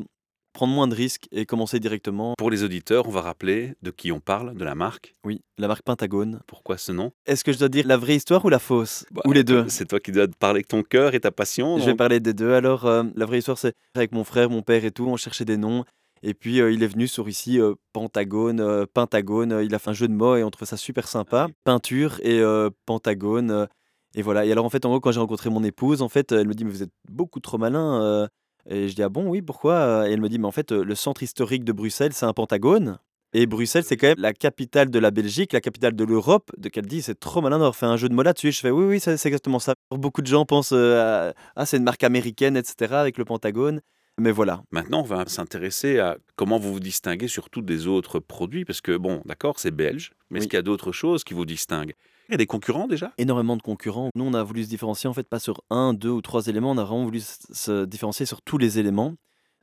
prendre 0.52 0.74
moins 0.74 0.86
de 0.86 0.94
risques 0.94 1.26
et 1.32 1.46
commencer 1.46 1.80
directement. 1.80 2.34
Pour 2.36 2.50
les 2.50 2.62
auditeurs, 2.62 3.08
on 3.08 3.10
va 3.10 3.22
rappeler 3.22 3.76
de 3.80 3.90
qui 3.90 4.12
on 4.12 4.20
parle, 4.20 4.54
de 4.54 4.62
la 4.62 4.74
marque. 4.74 5.14
Oui, 5.24 5.40
la 5.56 5.66
marque 5.66 5.82
Pentagone. 5.82 6.40
Pourquoi 6.46 6.76
ce 6.76 6.92
nom? 6.92 7.12
Est-ce 7.24 7.44
que 7.44 7.52
je 7.52 7.58
dois 7.58 7.70
dire 7.70 7.86
la 7.86 7.96
vraie 7.96 8.16
histoire 8.16 8.44
ou 8.44 8.50
la 8.50 8.58
fausse? 8.58 9.06
Ou 9.24 9.32
les 9.32 9.44
deux? 9.44 9.64
C'est 9.68 9.86
toi 9.86 10.00
qui 10.00 10.12
dois 10.12 10.26
parler 10.38 10.58
avec 10.58 10.68
ton 10.68 10.82
cœur 10.82 11.14
et 11.14 11.20
ta 11.20 11.30
passion. 11.30 11.78
Je 11.78 11.86
vais 11.86 11.94
parler 11.94 12.20
des 12.20 12.34
deux. 12.34 12.52
Alors, 12.52 12.84
euh, 12.84 13.04
la 13.16 13.24
vraie 13.24 13.38
histoire, 13.38 13.56
c'est 13.56 13.72
avec 13.94 14.12
mon 14.12 14.24
frère, 14.24 14.50
mon 14.50 14.60
père 14.60 14.84
et 14.84 14.90
tout, 14.90 15.06
on 15.06 15.16
cherchait 15.16 15.46
des 15.46 15.56
noms. 15.56 15.86
Et 16.26 16.32
puis, 16.32 16.58
euh, 16.62 16.72
il 16.72 16.82
est 16.82 16.86
venu 16.86 17.06
sur 17.06 17.28
ici 17.28 17.60
euh, 17.60 17.74
Pentagone, 17.92 18.58
euh, 18.58 18.86
Pentagone. 18.92 19.60
il 19.62 19.74
a 19.74 19.78
fait 19.78 19.90
un 19.90 19.92
jeu 19.92 20.08
de 20.08 20.14
mots 20.14 20.36
et 20.36 20.42
on 20.42 20.50
trouvait 20.50 20.64
ça 20.66 20.78
super 20.78 21.06
sympa. 21.06 21.48
Peinture 21.64 22.18
et 22.22 22.42
Pentagone. 22.86 23.68
et 24.14 24.22
voilà. 24.22 24.46
Et 24.46 24.52
alors, 24.52 24.64
en 24.64 24.70
fait, 24.70 24.86
en 24.86 24.88
gros, 24.88 25.00
quand 25.00 25.12
j'ai 25.12 25.20
rencontré 25.20 25.50
mon 25.50 25.62
épouse, 25.62 26.00
en 26.00 26.08
fait, 26.08 26.32
elle 26.32 26.48
me 26.48 26.54
dit, 26.54 26.64
mais 26.64 26.70
vous 26.70 26.82
êtes 26.82 26.92
beaucoup 27.10 27.40
trop 27.40 27.58
malin. 27.58 28.28
Et 28.66 28.88
je 28.88 28.94
dis, 28.94 29.02
ah 29.02 29.10
bon, 29.10 29.28
oui, 29.28 29.42
pourquoi? 29.42 30.08
Et 30.08 30.12
elle 30.12 30.20
me 30.22 30.30
dit, 30.30 30.38
mais 30.38 30.46
en 30.46 30.50
fait, 30.52 30.72
le 30.72 30.94
centre 30.94 31.22
historique 31.22 31.64
de 31.64 31.72
Bruxelles, 31.72 32.14
c'est 32.14 32.24
un 32.24 32.32
pentagone. 32.32 32.98
Et 33.34 33.46
Bruxelles, 33.46 33.84
c'est 33.84 33.96
quand 33.96 34.06
même 34.06 34.20
la 34.20 34.32
capitale 34.32 34.90
de 34.90 34.98
la 34.98 35.10
Belgique, 35.10 35.52
la 35.52 35.60
capitale 35.60 35.94
de 35.94 36.04
l'Europe. 36.04 36.50
De 36.56 36.68
qu'elle 36.70 36.86
dit, 36.86 37.02
c'est 37.02 37.18
trop 37.18 37.42
malin 37.42 37.56
d'avoir 37.58 37.74
fait 37.76 37.84
un 37.84 37.96
jeu 37.98 38.08
de 38.08 38.14
mots 38.14 38.22
là-dessus. 38.22 38.52
Je 38.52 38.60
fais, 38.60 38.70
oui, 38.70 38.84
oui, 38.86 39.00
c'est 39.00 39.16
c'est 39.18 39.28
exactement 39.28 39.58
ça. 39.58 39.74
Beaucoup 39.90 40.22
de 40.22 40.26
gens 40.28 40.46
pensent, 40.46 40.72
euh, 40.72 41.30
à- 41.30 41.34
ah, 41.56 41.66
c'est 41.66 41.76
une 41.76 41.82
marque 41.82 42.04
américaine, 42.04 42.56
etc., 42.56 42.94
avec 42.94 43.18
le 43.18 43.24
pentagone. 43.24 43.80
Mais 44.18 44.30
voilà. 44.30 44.62
Maintenant, 44.70 45.00
on 45.00 45.04
va 45.04 45.24
s'intéresser 45.26 45.98
à 45.98 46.16
comment 46.36 46.58
vous 46.58 46.72
vous 46.72 46.80
distinguez 46.80 47.28
surtout 47.28 47.62
des 47.62 47.86
autres 47.86 48.20
produits, 48.20 48.64
parce 48.64 48.80
que, 48.80 48.96
bon, 48.96 49.22
d'accord, 49.24 49.58
c'est 49.58 49.72
belge, 49.72 50.12
mais 50.30 50.38
est-ce 50.38 50.46
qu'il 50.46 50.56
y 50.56 50.58
a 50.58 50.62
d'autres 50.62 50.92
choses 50.92 51.24
qui 51.24 51.34
vous 51.34 51.46
distinguent? 51.46 51.94
Il 52.28 52.32
y 52.32 52.34
a 52.34 52.38
des 52.38 52.46
concurrents 52.46 52.86
déjà? 52.86 53.12
Énormément 53.18 53.56
de 53.56 53.62
concurrents. 53.62 54.08
Nous, 54.14 54.24
on 54.24 54.32
a 54.32 54.42
voulu 54.42 54.64
se 54.64 54.68
différencier, 54.68 55.10
en 55.10 55.14
fait, 55.14 55.28
pas 55.28 55.40
sur 55.40 55.62
un, 55.68 55.92
deux 55.92 56.10
ou 56.10 56.22
trois 56.22 56.46
éléments, 56.46 56.70
on 56.70 56.78
a 56.78 56.84
vraiment 56.84 57.04
voulu 57.04 57.20
se 57.20 57.84
différencier 57.84 58.24
sur 58.24 58.40
tous 58.40 58.56
les 58.56 58.78
éléments. 58.78 59.14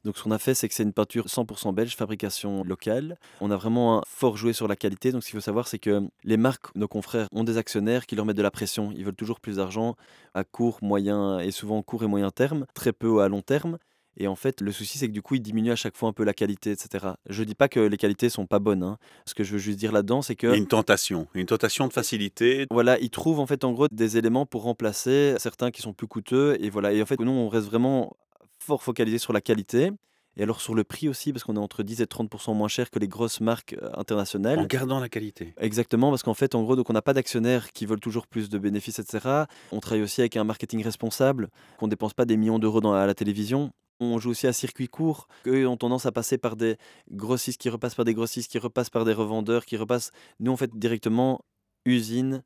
Donc, 0.03 0.17
ce 0.17 0.23
qu'on 0.23 0.31
a 0.31 0.39
fait, 0.39 0.55
c'est 0.55 0.67
que 0.67 0.73
c'est 0.73 0.83
une 0.83 0.93
peinture 0.93 1.27
100% 1.27 1.73
belge, 1.73 1.95
fabrication 1.95 2.63
locale. 2.63 3.17
On 3.39 3.51
a 3.51 3.55
vraiment 3.55 4.01
fort 4.07 4.35
joué 4.35 4.51
sur 4.51 4.67
la 4.67 4.75
qualité. 4.75 5.11
Donc, 5.11 5.23
ce 5.23 5.29
qu'il 5.29 5.37
faut 5.37 5.43
savoir, 5.43 5.67
c'est 5.67 5.77
que 5.79 6.01
les 6.23 6.37
marques, 6.37 6.75
nos 6.75 6.87
confrères, 6.87 7.27
ont 7.31 7.43
des 7.43 7.57
actionnaires 7.57 8.07
qui 8.07 8.15
leur 8.15 8.25
mettent 8.25 8.37
de 8.37 8.41
la 8.41 8.51
pression. 8.51 8.91
Ils 8.95 9.05
veulent 9.05 9.15
toujours 9.15 9.39
plus 9.39 9.57
d'argent 9.57 9.95
à 10.33 10.43
court, 10.43 10.79
moyen 10.81 11.39
et 11.39 11.51
souvent 11.51 11.83
court 11.83 12.03
et 12.03 12.07
moyen 12.07 12.31
terme, 12.31 12.65
très 12.73 12.93
peu 12.93 13.21
à 13.21 13.29
long 13.29 13.41
terme. 13.41 13.77
Et 14.17 14.27
en 14.27 14.35
fait, 14.35 14.59
le 14.61 14.71
souci, 14.71 14.97
c'est 14.97 15.07
que 15.07 15.13
du 15.13 15.21
coup, 15.21 15.35
ils 15.35 15.41
diminuent 15.41 15.71
à 15.71 15.75
chaque 15.75 15.95
fois 15.95 16.09
un 16.09 16.13
peu 16.13 16.23
la 16.25 16.33
qualité, 16.33 16.71
etc. 16.71 17.13
Je 17.29 17.43
dis 17.43 17.55
pas 17.55 17.69
que 17.69 17.79
les 17.79 17.97
qualités 17.97 18.29
sont 18.29 18.45
pas 18.45 18.59
bonnes. 18.59 18.83
hein. 18.83 18.97
Ce 19.25 19.33
que 19.33 19.43
je 19.43 19.53
veux 19.53 19.57
juste 19.57 19.79
dire 19.79 19.91
là-dedans, 19.93 20.21
c'est 20.21 20.35
que 20.35 20.47
Il 20.47 20.51
y 20.51 20.53
a 20.53 20.57
une 20.57 20.67
tentation, 20.67 21.27
une 21.33 21.45
tentation 21.45 21.87
de 21.87 21.93
facilité. 21.93 22.65
voilà, 22.71 22.99
ils 22.99 23.09
trouvent 23.09 23.39
en 23.39 23.47
fait 23.47 23.63
en 23.63 23.71
gros 23.71 23.87
des 23.91 24.17
éléments 24.17 24.45
pour 24.45 24.63
remplacer 24.63 25.35
certains 25.39 25.71
qui 25.71 25.81
sont 25.81 25.93
plus 25.93 26.07
coûteux 26.07 26.57
et 26.59 26.69
voilà. 26.69 26.91
Et 26.91 27.01
en 27.01 27.05
fait, 27.05 27.19
nous 27.19 27.31
on 27.31 27.47
reste 27.47 27.67
vraiment 27.67 28.11
fort 28.59 28.83
focalisé 28.83 29.17
sur 29.17 29.31
la 29.33 29.41
qualité 29.41 29.91
et 30.37 30.43
alors 30.43 30.61
sur 30.61 30.75
le 30.75 30.83
prix 30.83 31.09
aussi 31.09 31.31
parce 31.33 31.43
qu'on 31.43 31.55
est 31.55 31.59
entre 31.59 31.81
10 31.83 32.01
et 32.01 32.05
30% 32.05 32.53
moins 32.53 32.67
cher 32.67 32.89
que 32.89 32.99
les 32.99 33.07
grosses 33.07 33.41
marques 33.41 33.75
euh, 33.81 33.89
internationales. 33.95 34.59
En 34.59 34.65
gardant 34.65 34.99
la 34.99 35.09
qualité. 35.09 35.53
Exactement, 35.59 36.09
parce 36.09 36.23
qu'en 36.23 36.33
fait, 36.33 36.53
en 36.55 36.63
gros, 36.63 36.75
donc 36.75 36.89
on 36.89 36.93
n'a 36.93 37.01
pas 37.01 37.13
d'actionnaires 37.13 37.71
qui 37.71 37.85
veulent 37.85 37.99
toujours 37.99 38.27
plus 38.27 38.49
de 38.49 38.57
bénéfices, 38.57 38.99
etc. 38.99 39.45
On 39.71 39.79
travaille 39.79 40.03
aussi 40.03 40.21
avec 40.21 40.37
un 40.37 40.43
marketing 40.43 40.83
responsable, 40.83 41.49
qu'on 41.79 41.87
ne 41.87 41.91
dépense 41.91 42.13
pas 42.13 42.25
des 42.25 42.37
millions 42.37 42.59
d'euros 42.59 42.81
dans- 42.81 42.93
à 42.93 43.05
la 43.05 43.13
télévision. 43.13 43.71
On 44.03 44.17
joue 44.17 44.31
aussi 44.31 44.47
à 44.47 44.53
circuit 44.53 44.87
court, 44.87 45.27
qu'eux 45.43 45.67
ont 45.67 45.77
tendance 45.77 46.07
à 46.07 46.11
passer 46.11 46.39
par 46.39 46.55
des 46.55 46.77
grossistes 47.11 47.61
qui 47.61 47.69
repassent 47.69 47.93
par 47.93 48.03
des 48.03 48.15
grossistes, 48.15 48.51
qui 48.51 48.57
repassent 48.57 48.89
par 48.89 49.05
des 49.05 49.13
revendeurs, 49.13 49.63
qui 49.63 49.77
repassent. 49.77 50.11
Nous, 50.39 50.51
on 50.51 50.57
fait 50.57 50.75
directement 50.75 51.41
usine, 51.85 52.43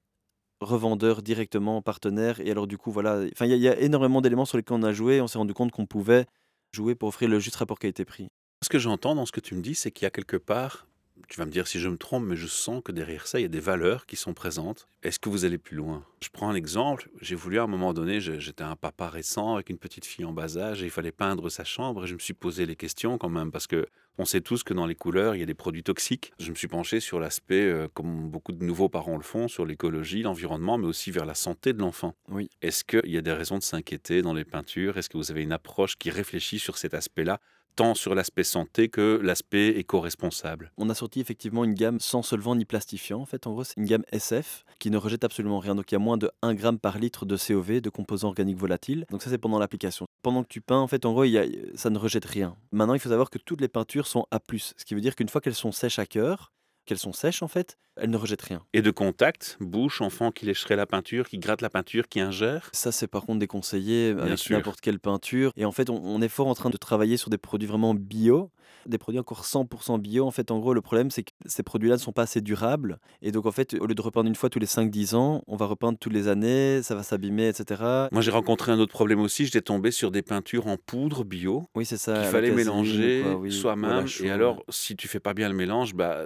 revendeur 0.60 1.22
directement, 1.22 1.82
partenaire. 1.82 2.42
Et 2.42 2.52
alors, 2.52 2.68
du 2.68 2.78
coup, 2.78 2.92
voilà. 2.92 3.24
Enfin, 3.32 3.46
il 3.46 3.54
y, 3.54 3.60
y 3.60 3.70
a 3.70 3.80
énormément 3.80 4.20
d'éléments 4.20 4.44
sur 4.44 4.58
lesquels 4.58 4.78
on 4.78 4.84
a 4.84 4.92
joué. 4.92 5.22
On 5.22 5.28
s'est 5.28 5.38
rendu 5.38 5.54
compte 5.54 5.72
qu'on 5.72 5.86
pouvait 5.86 6.26
jouer 6.74 6.94
pour 6.94 7.08
offrir 7.08 7.30
le 7.30 7.40
juste 7.40 7.56
rapport 7.56 7.80
qualité-prix. 7.80 8.28
Ce 8.62 8.70
que 8.70 8.80
j'entends 8.80 9.16
dans 9.16 9.26
ce 9.26 9.32
que 9.32 9.40
tu 9.40 9.56
me 9.56 9.62
dis, 9.62 9.76
c'est 9.76 9.92
qu'il 9.92 10.04
y 10.04 10.08
a 10.08 10.12
quelque 10.12 10.38
part, 10.38 10.88
tu 11.28 11.40
vas 11.40 11.46
me 11.46 11.52
dire 11.52 11.68
si 11.68 11.80
je 11.80 11.90
me 11.90 11.98
trompe, 11.98 12.26
mais 12.26 12.36
je 12.36 12.48
sens 12.48 12.82
que 12.84 12.92
derrière 12.92 13.28
ça, 13.28 13.40
il 13.40 13.44
y 13.44 13.46
a 13.46 13.50
des 13.50 13.60
valeurs 13.60 14.06
qui 14.06 14.16
sont 14.16 14.34
présentes. 14.34 14.88
Est-ce 15.04 15.20
que 15.20 15.30
vous 15.30 15.46
allez 15.46 15.58
plus 15.58 15.76
loin? 15.76 16.04
Je 16.22 16.30
prends 16.30 16.50
un 16.50 16.56
exemple. 16.56 17.10
J'ai 17.22 17.36
voulu 17.36 17.60
à 17.60 17.64
un 17.64 17.68
moment 17.68 17.94
donné, 17.94 18.20
j'étais 18.20 18.64
un 18.64 18.76
papa 18.76 19.10
récent 19.10 19.56
avec 19.56 19.70
une 19.70 19.78
petite 19.78 20.06
fille 20.06 20.26
en 20.26 20.34
bas 20.34 20.58
âge 20.58 20.82
et 20.82 20.86
il 20.86 20.92
fallait 20.92 21.12
peindre 21.12 21.50
sa 21.50 21.64
chambre 21.64 22.06
et 22.06 22.08
je 22.08 22.14
me 22.14 22.20
suis 22.20 22.34
posé 22.34 22.66
les 22.66 22.76
questions 22.76 23.18
quand 23.18 23.30
même 23.30 23.52
parce 23.52 23.68
que 23.68 23.88
on 24.18 24.24
sait 24.24 24.40
tous 24.40 24.64
que 24.64 24.74
dans 24.74 24.86
les 24.86 24.96
couleurs, 24.96 25.36
il 25.36 25.40
y 25.40 25.44
a 25.44 25.46
des 25.46 25.54
produits 25.54 25.84
toxiques. 25.84 26.32
Je 26.40 26.50
me 26.50 26.56
suis 26.56 26.70
penché 26.70 27.02
sur 27.02 27.20
l'aspect, 27.20 27.66
euh, 27.66 27.90
comme 27.94 28.30
beaucoup 28.30 28.54
de 28.54 28.64
nouveaux 28.64 28.88
parents 28.88 29.18
le 29.18 29.24
font, 29.24 29.50
sur 29.50 29.66
l'écologie, 29.66 30.22
l'environnement, 30.22 30.78
mais 30.78 30.88
aussi 30.88 31.12
vers 31.12 31.26
la 31.26 31.36
santé 31.36 31.74
de 31.74 31.80
l'enfant. 31.80 32.16
Oui. 32.30 32.50
Est-ce 32.62 32.86
qu'il 32.86 33.12
y 33.12 33.18
a 33.18 33.22
des 33.22 33.34
raisons 33.34 33.58
de 33.58 33.64
s'inquiéter 33.64 34.22
dans 34.22 34.34
les 34.34 34.46
peintures? 34.46 34.98
Est-ce 34.98 35.10
que 35.10 35.18
vous 35.18 35.32
avez 35.32 35.44
une 35.44 35.52
approche 35.52 35.98
qui 35.98 36.12
réfléchit 36.12 36.60
sur 36.60 36.78
cet 36.78 36.94
aspect-là? 36.94 37.42
Tant 37.76 37.94
sur 37.94 38.16
l'aspect 38.16 38.44
santé 38.44 38.90
que 38.90 39.20
l'aspect 39.22 39.70
éco-responsable. 39.70 40.72
On 40.78 40.90
a 40.90 40.96
sorti 40.96 41.20
effectivement 41.20 41.64
une 41.64 41.74
gamme 41.74 42.00
sans 42.00 42.22
solvant 42.22 42.56
ni 42.56 42.66
plastifiant. 42.66 43.20
En 43.20 43.26
fait, 43.26 43.48
en 43.48 43.54
gros, 43.54 43.64
c'est 43.64 43.78
une 43.78 43.86
gamme 43.86 44.04
SF 44.12 44.66
qui 44.80 44.90
ne 44.90 44.98
rejette 44.98 45.24
absolument 45.24 45.60
rien. 45.60 45.76
Donc, 45.76 45.92
il 45.92 45.96
y 45.96 45.98
a 45.98 46.00
moins 46.00 46.18
de 46.18 46.32
1 46.42 46.54
gramme 46.54 46.80
par 46.80 46.98
litre 46.98 47.26
de 47.26 47.38
COV, 47.38 47.82
de 47.82 47.90
composants 47.90 48.30
organiques 48.30 48.58
volatiles. 48.58 49.06
Donc, 49.10 49.22
ça, 49.22 49.30
c'est 49.30 49.38
pendant 49.38 49.60
l'application. 49.60 50.06
Pendant 50.22 50.44
que 50.44 50.50
tu 50.50 50.62
peins, 50.62 50.80
en 50.80 50.88
fait, 50.88 51.06
en 51.06 51.14
gros, 51.14 51.26
ça 51.76 51.90
ne 51.90 51.98
rejette 51.98 52.26
rien. 52.26 52.56
Maintenant, 52.72 52.94
il 52.94 53.00
faut 53.00 53.10
savoir 53.10 53.30
que 53.30 53.38
toutes 53.38 53.62
les 53.62 53.68
peintures 53.68 54.08
sont 54.08 54.26
A+. 54.32 54.40
Ce 54.58 54.86
qui 54.86 54.96
veut 54.96 55.02
dire 55.02 55.16
qu'une 55.16 55.30
fois 55.30 55.42
qu'elles 55.42 55.56
sont 55.56 55.72
sèches 55.72 56.00
à 56.00 56.06
cœur, 56.06 56.54
qu'elles 56.86 57.00
sont 57.00 57.14
sèches, 57.14 57.44
en 57.44 57.48
fait, 57.48 57.78
elles 57.98 58.10
ne 58.10 58.18
rejettent 58.18 58.42
rien. 58.44 58.62
Et 58.74 58.82
de 58.82 58.92
contact, 58.92 59.58
bouche, 59.60 60.02
enfant 60.02 60.32
qui 60.32 60.46
lécherait 60.46 60.76
la 60.76 60.86
peinture, 60.86 61.28
qui 61.30 61.38
gratte 61.38 61.62
la 61.62 61.70
peinture, 61.70 62.08
qui 62.08 62.20
ingère? 62.20 62.70
Ça, 62.74 62.92
c'est 62.92 63.08
par 63.08 63.24
contre 63.26 63.40
déconseillé 63.40 64.14
Bien 64.14 64.24
avec 64.26 64.38
sûr. 64.40 64.58
n'importe 64.58 64.82
quelle 64.82 65.00
peinture. 65.00 65.52
Et 65.56 65.66
en 65.66 65.72
fait, 65.72 65.90
on, 65.90 65.96
on 66.04 66.22
est 66.22 66.28
fort 66.30 66.48
en 66.48 66.56
train 66.56 66.70
de 66.70 66.78
travailler 66.78 67.18
sur 67.18 67.30
des 67.30 67.38
produits 67.38 67.68
vraiment 67.68 67.94
bio, 67.94 68.52
des 68.86 68.98
produits 68.98 69.20
encore 69.20 69.44
100% 69.44 70.00
bio. 70.00 70.26
En 70.26 70.32
fait, 70.32 70.52
en 70.52 70.60
gros, 70.60 70.74
le 70.74 70.82
problème, 70.82 71.10
c'est 71.12 71.24
que 71.24 71.32
ces 71.46 71.64
produits-là 71.64 71.96
ne 71.96 72.00
sont 72.02 72.12
pas 72.12 72.24
assez 72.24 72.42
durables. 72.42 73.00
Et 73.22 73.32
donc, 73.32 73.46
en 73.46 73.52
fait, 73.52 73.76
au 73.80 73.86
lieu 73.88 73.96
de 73.96 74.02
repeindre 74.02 74.28
une 74.28 74.36
fois 74.36 74.50
tous 74.50 74.60
les 74.60 74.66
5-10 74.68 75.16
ans, 75.16 75.44
on 75.48 75.56
va 75.56 75.66
repeindre 75.66 75.98
toutes 75.98 76.14
les 76.14 76.28
années, 76.28 76.82
ça 76.84 76.96
va 76.96 77.04
s'abîmer, 77.04 77.48
etc. 77.48 77.82
Moi, 78.12 78.22
j'ai 78.22 78.32
rencontré 78.32 78.72
un 78.72 78.80
autre 78.80 78.92
problème 78.94 79.20
aussi. 79.22 79.46
J'étais 79.46 79.62
tombé 79.62 79.92
sur 79.92 80.12
des 80.12 80.22
peintures 80.22 80.68
en 80.68 80.78
poudre 80.78 81.24
bio 81.24 81.68
Oui, 81.76 81.86
c'est 81.86 81.98
ça. 81.98 82.14
qu'il 82.14 82.22
la 82.24 82.30
fallait 82.30 82.52
mélanger 82.52 83.24
oui, 83.38 83.52
soi-même. 83.52 84.06
Et 84.24 84.30
alors, 84.30 84.64
si 84.70 84.96
tu 84.96 85.08
fais 85.08 85.20
pas 85.20 85.34
bien 85.34 85.50
le 85.50 85.56
mélange, 85.56 85.94
bah, 85.96 86.26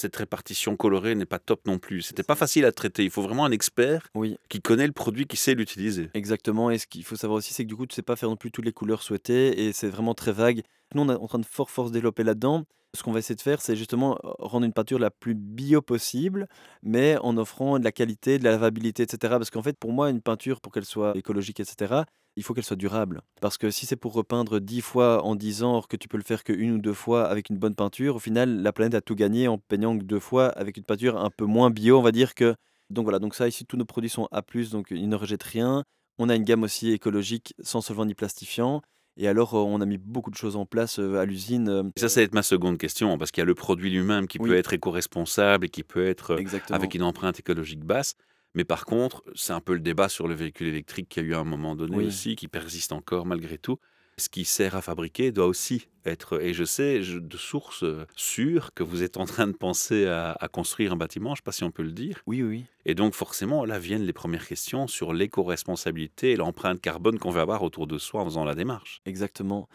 cette 0.00 0.16
répartition 0.16 0.76
colorée 0.76 1.14
n'est 1.14 1.26
pas 1.26 1.38
top 1.38 1.66
non 1.66 1.78
plus. 1.78 2.02
C'était 2.02 2.22
pas 2.22 2.34
facile 2.34 2.64
à 2.64 2.72
traiter. 2.72 3.04
Il 3.04 3.10
faut 3.10 3.22
vraiment 3.22 3.44
un 3.44 3.50
expert 3.50 4.08
Oui, 4.14 4.36
qui 4.48 4.60
connaît 4.60 4.86
le 4.86 4.92
produit, 4.92 5.26
qui 5.26 5.36
sait 5.36 5.54
l'utiliser. 5.54 6.10
exactement. 6.14 6.70
Et 6.70 6.78
ce 6.78 6.86
qu'il 6.86 7.04
faut 7.04 7.16
savoir 7.16 7.38
aussi, 7.38 7.52
c'est 7.54 7.64
que 7.64 7.68
du 7.68 7.76
coup, 7.76 7.86
tu 7.86 7.94
sais 7.94 8.02
pas 8.02 8.16
faire 8.16 8.28
non 8.28 8.36
plus 8.36 8.50
toutes 8.50 8.64
les 8.64 8.72
couleurs 8.72 9.02
souhaitées 9.02 9.66
et 9.66 9.72
c'est 9.72 9.88
vraiment 9.88 10.14
très 10.14 10.32
vague. 10.32 10.62
Nous, 10.94 11.02
on 11.02 11.08
est 11.08 11.14
en 11.14 11.26
train 11.26 11.38
de 11.38 11.46
fort, 11.46 11.70
fort 11.70 11.88
se 11.88 11.92
développer 11.92 12.24
là-dedans. 12.24 12.64
Ce 12.96 13.04
qu'on 13.04 13.12
va 13.12 13.20
essayer 13.20 13.36
de 13.36 13.40
faire, 13.40 13.60
c'est 13.62 13.76
justement 13.76 14.18
euh, 14.24 14.30
rendre 14.40 14.66
une 14.66 14.72
peinture 14.72 14.98
la 14.98 15.12
plus 15.12 15.36
bio 15.36 15.80
possible, 15.80 16.48
mais 16.82 17.16
en 17.18 17.36
offrant 17.36 17.78
de 17.78 17.84
la 17.84 17.92
qualité, 17.92 18.38
de 18.40 18.42
la 18.44 18.50
lavabilité, 18.50 19.04
etc. 19.04 19.18
Parce 19.36 19.50
qu'en 19.50 19.62
fait, 19.62 19.76
pour 19.78 19.92
moi, 19.92 20.10
une 20.10 20.20
peinture, 20.20 20.60
pour 20.60 20.72
qu'elle 20.72 20.84
soit 20.84 21.16
écologique, 21.16 21.60
etc., 21.60 22.02
il 22.36 22.42
faut 22.42 22.54
qu'elle 22.54 22.64
soit 22.64 22.76
durable. 22.76 23.22
Parce 23.40 23.58
que 23.58 23.70
si 23.70 23.86
c'est 23.86 23.96
pour 23.96 24.12
repeindre 24.12 24.58
10 24.60 24.80
fois 24.80 25.24
en 25.24 25.34
10 25.36 25.62
ans, 25.62 25.74
or 25.76 25.88
que 25.88 25.96
tu 25.96 26.08
peux 26.08 26.16
le 26.16 26.22
faire 26.22 26.44
qu'une 26.44 26.72
ou 26.72 26.78
deux 26.78 26.92
fois 26.94 27.26
avec 27.26 27.50
une 27.50 27.58
bonne 27.58 27.74
peinture, 27.74 28.16
au 28.16 28.20
final, 28.20 28.62
la 28.62 28.72
planète 28.72 28.94
a 28.94 29.00
tout 29.00 29.14
gagné 29.14 29.48
en 29.48 29.58
peignant 29.58 29.98
que 29.98 30.04
deux 30.04 30.20
fois 30.20 30.46
avec 30.48 30.76
une 30.76 30.84
peinture 30.84 31.18
un 31.18 31.30
peu 31.30 31.44
moins 31.44 31.70
bio, 31.70 31.98
on 31.98 32.02
va 32.02 32.12
dire 32.12 32.34
que. 32.34 32.54
Donc 32.90 33.04
voilà, 33.04 33.18
donc 33.20 33.34
ça, 33.34 33.46
ici, 33.46 33.64
tous 33.66 33.76
nos 33.76 33.84
produits 33.84 34.10
sont 34.10 34.26
A, 34.32 34.42
donc 34.72 34.88
ils 34.90 35.08
ne 35.08 35.16
rejettent 35.16 35.42
rien. 35.44 35.84
On 36.18 36.28
a 36.28 36.34
une 36.34 36.44
gamme 36.44 36.62
aussi 36.64 36.90
écologique, 36.90 37.54
sans 37.62 37.80
solvant 37.80 38.04
ni 38.04 38.14
plastifiant. 38.14 38.82
Et 39.16 39.28
alors, 39.28 39.54
euh, 39.54 39.58
on 39.60 39.80
a 39.80 39.86
mis 39.86 39.98
beaucoup 39.98 40.30
de 40.30 40.36
choses 40.36 40.56
en 40.56 40.66
place 40.66 40.98
euh, 40.98 41.18
à 41.18 41.24
l'usine. 41.24 41.68
euh, 41.68 41.82
ça, 41.96 42.08
ça 42.08 42.20
va 42.20 42.24
être 42.24 42.34
ma 42.34 42.42
seconde 42.42 42.78
question, 42.78 43.16
parce 43.18 43.30
qu'il 43.30 43.40
y 43.40 43.42
a 43.42 43.46
le 43.46 43.54
produit 43.54 43.90
lui-même 43.90 44.26
qui 44.26 44.38
Oui. 44.40 44.48
peut 44.50 44.56
être 44.56 44.72
éco-responsable 44.72 45.66
et 45.66 45.68
qui 45.68 45.82
peut 45.82 46.06
être 46.06 46.38
Exactement. 46.38 46.76
avec 46.76 46.94
une 46.94 47.02
empreinte 47.02 47.38
écologique 47.38 47.84
basse. 47.84 48.14
Mais 48.54 48.64
par 48.64 48.84
contre, 48.84 49.22
c'est 49.34 49.52
un 49.52 49.60
peu 49.60 49.74
le 49.74 49.80
débat 49.80 50.08
sur 50.08 50.26
le 50.28 50.34
véhicule 50.34 50.68
électrique 50.68 51.08
qu'il 51.08 51.22
y 51.22 51.26
a 51.26 51.28
eu 51.30 51.34
à 51.34 51.38
un 51.38 51.44
moment 51.44 51.76
donné 51.76 51.96
Oui. 51.96 52.06
aussi, 52.06 52.36
qui 52.36 52.48
persiste 52.48 52.92
encore 52.92 53.26
malgré 53.26 53.58
tout. 53.58 53.78
Ce 54.18 54.28
qui 54.28 54.44
sert 54.44 54.76
à 54.76 54.82
fabriquer 54.82 55.32
doit 55.32 55.46
aussi 55.46 55.86
être. 56.04 56.42
Et 56.42 56.52
je 56.52 56.64
sais 56.64 57.02
je- 57.02 57.18
de 57.18 57.36
sources 57.36 57.84
euh, 57.84 58.06
sûres 58.16 58.74
que 58.74 58.82
vous 58.82 59.02
êtes 59.02 59.16
en 59.16 59.24
train 59.24 59.46
de 59.46 59.52
penser 59.52 60.06
à, 60.06 60.32
à 60.32 60.48
construire 60.48 60.92
un 60.92 60.96
bâtiment, 60.96 61.30
je 61.30 61.32
ne 61.32 61.36
sais 61.36 61.42
pas 61.44 61.52
si 61.52 61.64
on 61.64 61.70
peut 61.70 61.82
le 61.82 61.92
dire. 61.92 62.22
Oui, 62.26 62.42
oui, 62.42 62.48
oui. 62.48 62.64
Et 62.86 62.94
donc, 62.94 63.14
forcément, 63.14 63.64
là 63.64 63.78
viennent 63.78 64.04
les 64.04 64.12
premières 64.12 64.46
questions 64.46 64.86
sur 64.86 65.12
l'éco-responsabilité 65.12 66.32
et 66.32 66.36
l'empreinte 66.36 66.80
carbone 66.80 67.18
qu'on 67.18 67.30
va 67.30 67.42
avoir 67.42 67.62
autour 67.62 67.86
de 67.86 67.98
soi 67.98 68.22
en 68.22 68.24
faisant 68.24 68.44
la 68.44 68.54
démarche. 68.54 69.00
Exactement. 69.06 69.68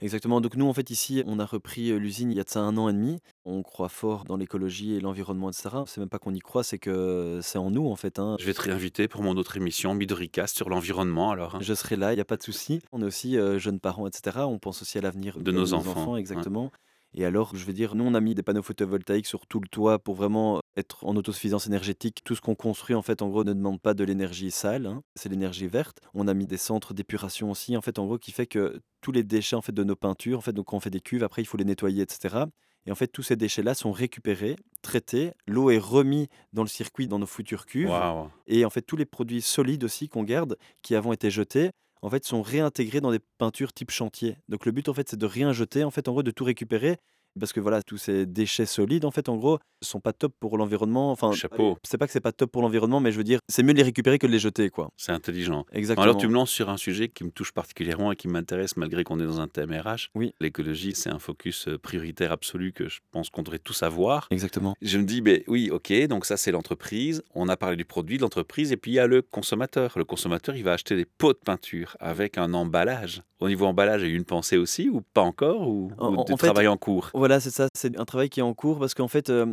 Exactement. 0.00 0.40
Donc 0.40 0.54
nous, 0.56 0.66
en 0.68 0.72
fait, 0.72 0.90
ici, 0.90 1.22
on 1.26 1.38
a 1.38 1.44
repris 1.46 1.90
euh, 1.90 1.96
l'usine 1.98 2.30
il 2.30 2.36
y 2.36 2.40
a 2.40 2.44
de 2.44 2.48
ça 2.48 2.60
un 2.60 2.76
an 2.76 2.88
et 2.88 2.92
demi. 2.92 3.18
On 3.44 3.62
croit 3.62 3.88
fort 3.88 4.24
dans 4.24 4.36
l'écologie 4.36 4.94
et 4.94 5.00
l'environnement, 5.00 5.50
etc. 5.50 5.68
C'est 5.86 5.98
même 6.00 6.08
pas 6.08 6.18
qu'on 6.18 6.34
y 6.34 6.38
croit, 6.40 6.62
c'est 6.62 6.78
que 6.78 7.40
c'est 7.42 7.58
en 7.58 7.70
nous, 7.70 7.88
en 7.88 7.96
fait. 7.96 8.18
hein. 8.18 8.36
Je 8.38 8.46
vais 8.46 8.54
te 8.54 8.60
réinviter 8.62 9.08
pour 9.08 9.22
mon 9.22 9.36
autre 9.36 9.56
émission, 9.56 9.94
Midoricast, 9.94 10.56
sur 10.56 10.68
l'environnement 10.68 11.30
alors. 11.32 11.56
hein. 11.56 11.58
Je 11.60 11.74
serai 11.74 11.96
là, 11.96 12.12
il 12.12 12.16
n'y 12.16 12.20
a 12.22 12.24
pas 12.24 12.36
de 12.36 12.42
souci. 12.42 12.80
On 12.92 13.02
est 13.02 13.06
aussi 13.06 13.36
euh, 13.36 13.58
jeunes 13.58 13.80
parents, 13.80 14.06
etc. 14.06 14.38
On 14.40 14.58
pense 14.58 14.82
aussi 14.82 14.98
à 14.98 15.00
l'avenir 15.00 15.38
De 15.38 15.50
nos 15.50 15.74
enfants, 15.74 16.16
exactement. 16.16 16.70
Et 17.14 17.24
alors, 17.24 17.56
je 17.56 17.64
veux 17.64 17.72
dire, 17.72 17.94
nous, 17.94 18.04
on 18.04 18.14
a 18.14 18.20
mis 18.20 18.34
des 18.34 18.42
panneaux 18.42 18.62
photovoltaïques 18.62 19.26
sur 19.26 19.46
tout 19.46 19.60
le 19.60 19.68
toit 19.68 19.98
pour 19.98 20.14
vraiment 20.14 20.60
être 20.76 21.04
en 21.04 21.16
autosuffisance 21.16 21.66
énergétique. 21.66 22.20
Tout 22.24 22.34
ce 22.34 22.40
qu'on 22.40 22.54
construit, 22.54 22.94
en 22.94 23.02
fait, 23.02 23.22
en 23.22 23.28
gros, 23.28 23.44
ne 23.44 23.52
demande 23.52 23.80
pas 23.80 23.94
de 23.94 24.04
l'énergie 24.04 24.50
sale, 24.50 24.86
hein, 24.86 25.02
c'est 25.16 25.28
l'énergie 25.28 25.66
verte. 25.66 26.00
On 26.14 26.28
a 26.28 26.34
mis 26.34 26.46
des 26.46 26.58
centres 26.58 26.94
d'épuration 26.94 27.50
aussi, 27.50 27.76
en 27.76 27.80
fait, 27.80 27.98
en 27.98 28.06
gros, 28.06 28.18
qui 28.18 28.30
fait 28.30 28.46
que 28.46 28.80
tous 29.00 29.12
les 29.12 29.22
déchets, 29.22 29.56
en 29.56 29.62
fait, 29.62 29.72
de 29.72 29.84
nos 29.84 29.96
peintures, 29.96 30.38
en 30.38 30.42
fait, 30.42 30.52
donc 30.52 30.66
quand 30.66 30.76
on 30.76 30.80
fait 30.80 30.90
des 30.90 31.00
cuves, 31.00 31.24
après, 31.24 31.42
il 31.42 31.46
faut 31.46 31.56
les 31.56 31.64
nettoyer, 31.64 32.02
etc. 32.02 32.44
Et 32.86 32.90
en 32.90 32.94
fait, 32.94 33.08
tous 33.08 33.22
ces 33.22 33.36
déchets-là 33.36 33.74
sont 33.74 33.92
récupérés, 33.92 34.56
traités. 34.82 35.32
L'eau 35.46 35.70
est 35.70 35.78
remise 35.78 36.28
dans 36.52 36.62
le 36.62 36.68
circuit, 36.68 37.06
dans 37.06 37.18
nos 37.18 37.26
futures 37.26 37.66
cuves. 37.66 37.90
Et 38.46 38.64
en 38.64 38.70
fait, 38.70 38.82
tous 38.82 38.96
les 38.96 39.04
produits 39.04 39.42
solides 39.42 39.84
aussi 39.84 40.08
qu'on 40.08 40.22
garde, 40.22 40.56
qui 40.82 40.94
avant 40.94 41.12
été 41.12 41.30
jetés, 41.30 41.70
en 42.02 42.10
fait, 42.10 42.24
sont 42.24 42.42
réintégrés 42.42 43.00
dans 43.00 43.10
des 43.10 43.20
peintures 43.38 43.72
type 43.72 43.90
chantier. 43.90 44.36
Donc 44.48 44.66
le 44.66 44.72
but, 44.72 44.88
en 44.88 44.94
fait, 44.94 45.08
c'est 45.08 45.18
de 45.18 45.26
rien 45.26 45.52
jeter, 45.52 45.84
en 45.84 45.90
fait, 45.90 46.08
en 46.08 46.12
gros, 46.12 46.22
de 46.22 46.30
tout 46.30 46.44
récupérer. 46.44 46.98
Parce 47.38 47.52
que 47.52 47.60
voilà, 47.60 47.82
tous 47.82 47.98
ces 47.98 48.26
déchets 48.26 48.66
solides, 48.66 49.04
en 49.04 49.10
fait, 49.10 49.28
en 49.28 49.36
gros, 49.36 49.58
sont 49.82 50.00
pas 50.00 50.12
top 50.12 50.34
pour 50.40 50.58
l'environnement. 50.58 51.10
Enfin, 51.10 51.32
Chapeau. 51.32 51.78
c'est 51.84 51.98
pas 51.98 52.06
que 52.06 52.12
c'est 52.12 52.20
pas 52.20 52.32
top 52.32 52.50
pour 52.50 52.62
l'environnement, 52.62 53.00
mais 53.00 53.12
je 53.12 53.16
veux 53.16 53.24
dire, 53.24 53.38
c'est 53.48 53.62
mieux 53.62 53.72
de 53.72 53.78
les 53.78 53.84
récupérer 53.84 54.18
que 54.18 54.26
de 54.26 54.32
les 54.32 54.38
jeter, 54.38 54.70
quoi. 54.70 54.90
C'est 54.96 55.12
intelligent. 55.12 55.64
Exactement. 55.72 56.02
Alors 56.02 56.16
tu 56.16 56.28
me 56.28 56.34
lances 56.34 56.50
sur 56.50 56.68
un 56.68 56.76
sujet 56.76 57.08
qui 57.08 57.24
me 57.24 57.30
touche 57.30 57.52
particulièrement 57.52 58.12
et 58.12 58.16
qui 58.16 58.28
m'intéresse 58.28 58.76
malgré 58.76 59.04
qu'on 59.04 59.20
est 59.20 59.26
dans 59.26 59.40
un 59.40 59.48
thème 59.48 59.72
RH. 59.72 60.10
Oui. 60.14 60.32
L'écologie, 60.40 60.94
c'est 60.94 61.10
un 61.10 61.18
focus 61.18 61.68
euh, 61.68 61.78
prioritaire 61.78 62.32
absolu 62.32 62.72
que 62.72 62.88
je 62.88 63.00
pense 63.10 63.30
qu'on 63.30 63.42
devrait 63.42 63.58
tous 63.58 63.82
avoir. 63.82 64.26
Exactement. 64.30 64.74
Je 64.82 64.98
me 64.98 65.04
dis, 65.04 65.20
ben 65.20 65.42
oui, 65.46 65.70
ok, 65.70 65.92
donc 66.06 66.24
ça 66.24 66.36
c'est 66.36 66.50
l'entreprise. 66.50 67.22
On 67.34 67.48
a 67.48 67.56
parlé 67.56 67.76
du 67.76 67.84
produit 67.84 68.16
de 68.16 68.22
l'entreprise 68.22 68.72
et 68.72 68.76
puis 68.76 68.92
il 68.92 68.94
y 68.94 68.98
a 68.98 69.06
le 69.06 69.22
consommateur. 69.22 69.92
Le 69.96 70.04
consommateur, 70.04 70.56
il 70.56 70.64
va 70.64 70.72
acheter 70.72 70.96
des 70.96 71.04
pots 71.04 71.32
de 71.32 71.38
peinture 71.38 71.96
avec 72.00 72.38
un 72.38 72.52
emballage. 72.54 73.22
Au 73.40 73.48
niveau 73.48 73.66
emballage, 73.66 74.02
il 74.02 74.08
y 74.08 74.10
a 74.10 74.14
eu 74.14 74.16
une 74.16 74.24
pensée 74.24 74.56
aussi 74.56 74.88
ou 74.88 75.00
pas 75.14 75.20
encore 75.22 75.68
ou, 75.68 75.90
En- 75.98 76.12
ou 76.12 76.24
du 76.24 76.32
en 76.32 76.36
fait- 76.36 76.46
travail 76.46 76.66
en 76.66 76.76
cours? 76.76 77.10
Voilà, 77.14 77.38
c'est 77.40 77.50
ça. 77.50 77.68
C'est 77.74 77.98
un 77.98 78.04
travail 78.04 78.28
qui 78.30 78.40
est 78.40 78.42
en 78.42 78.54
cours 78.54 78.78
parce 78.80 78.94
qu'en 78.94 79.06
fait, 79.08 79.30
euh, 79.30 79.46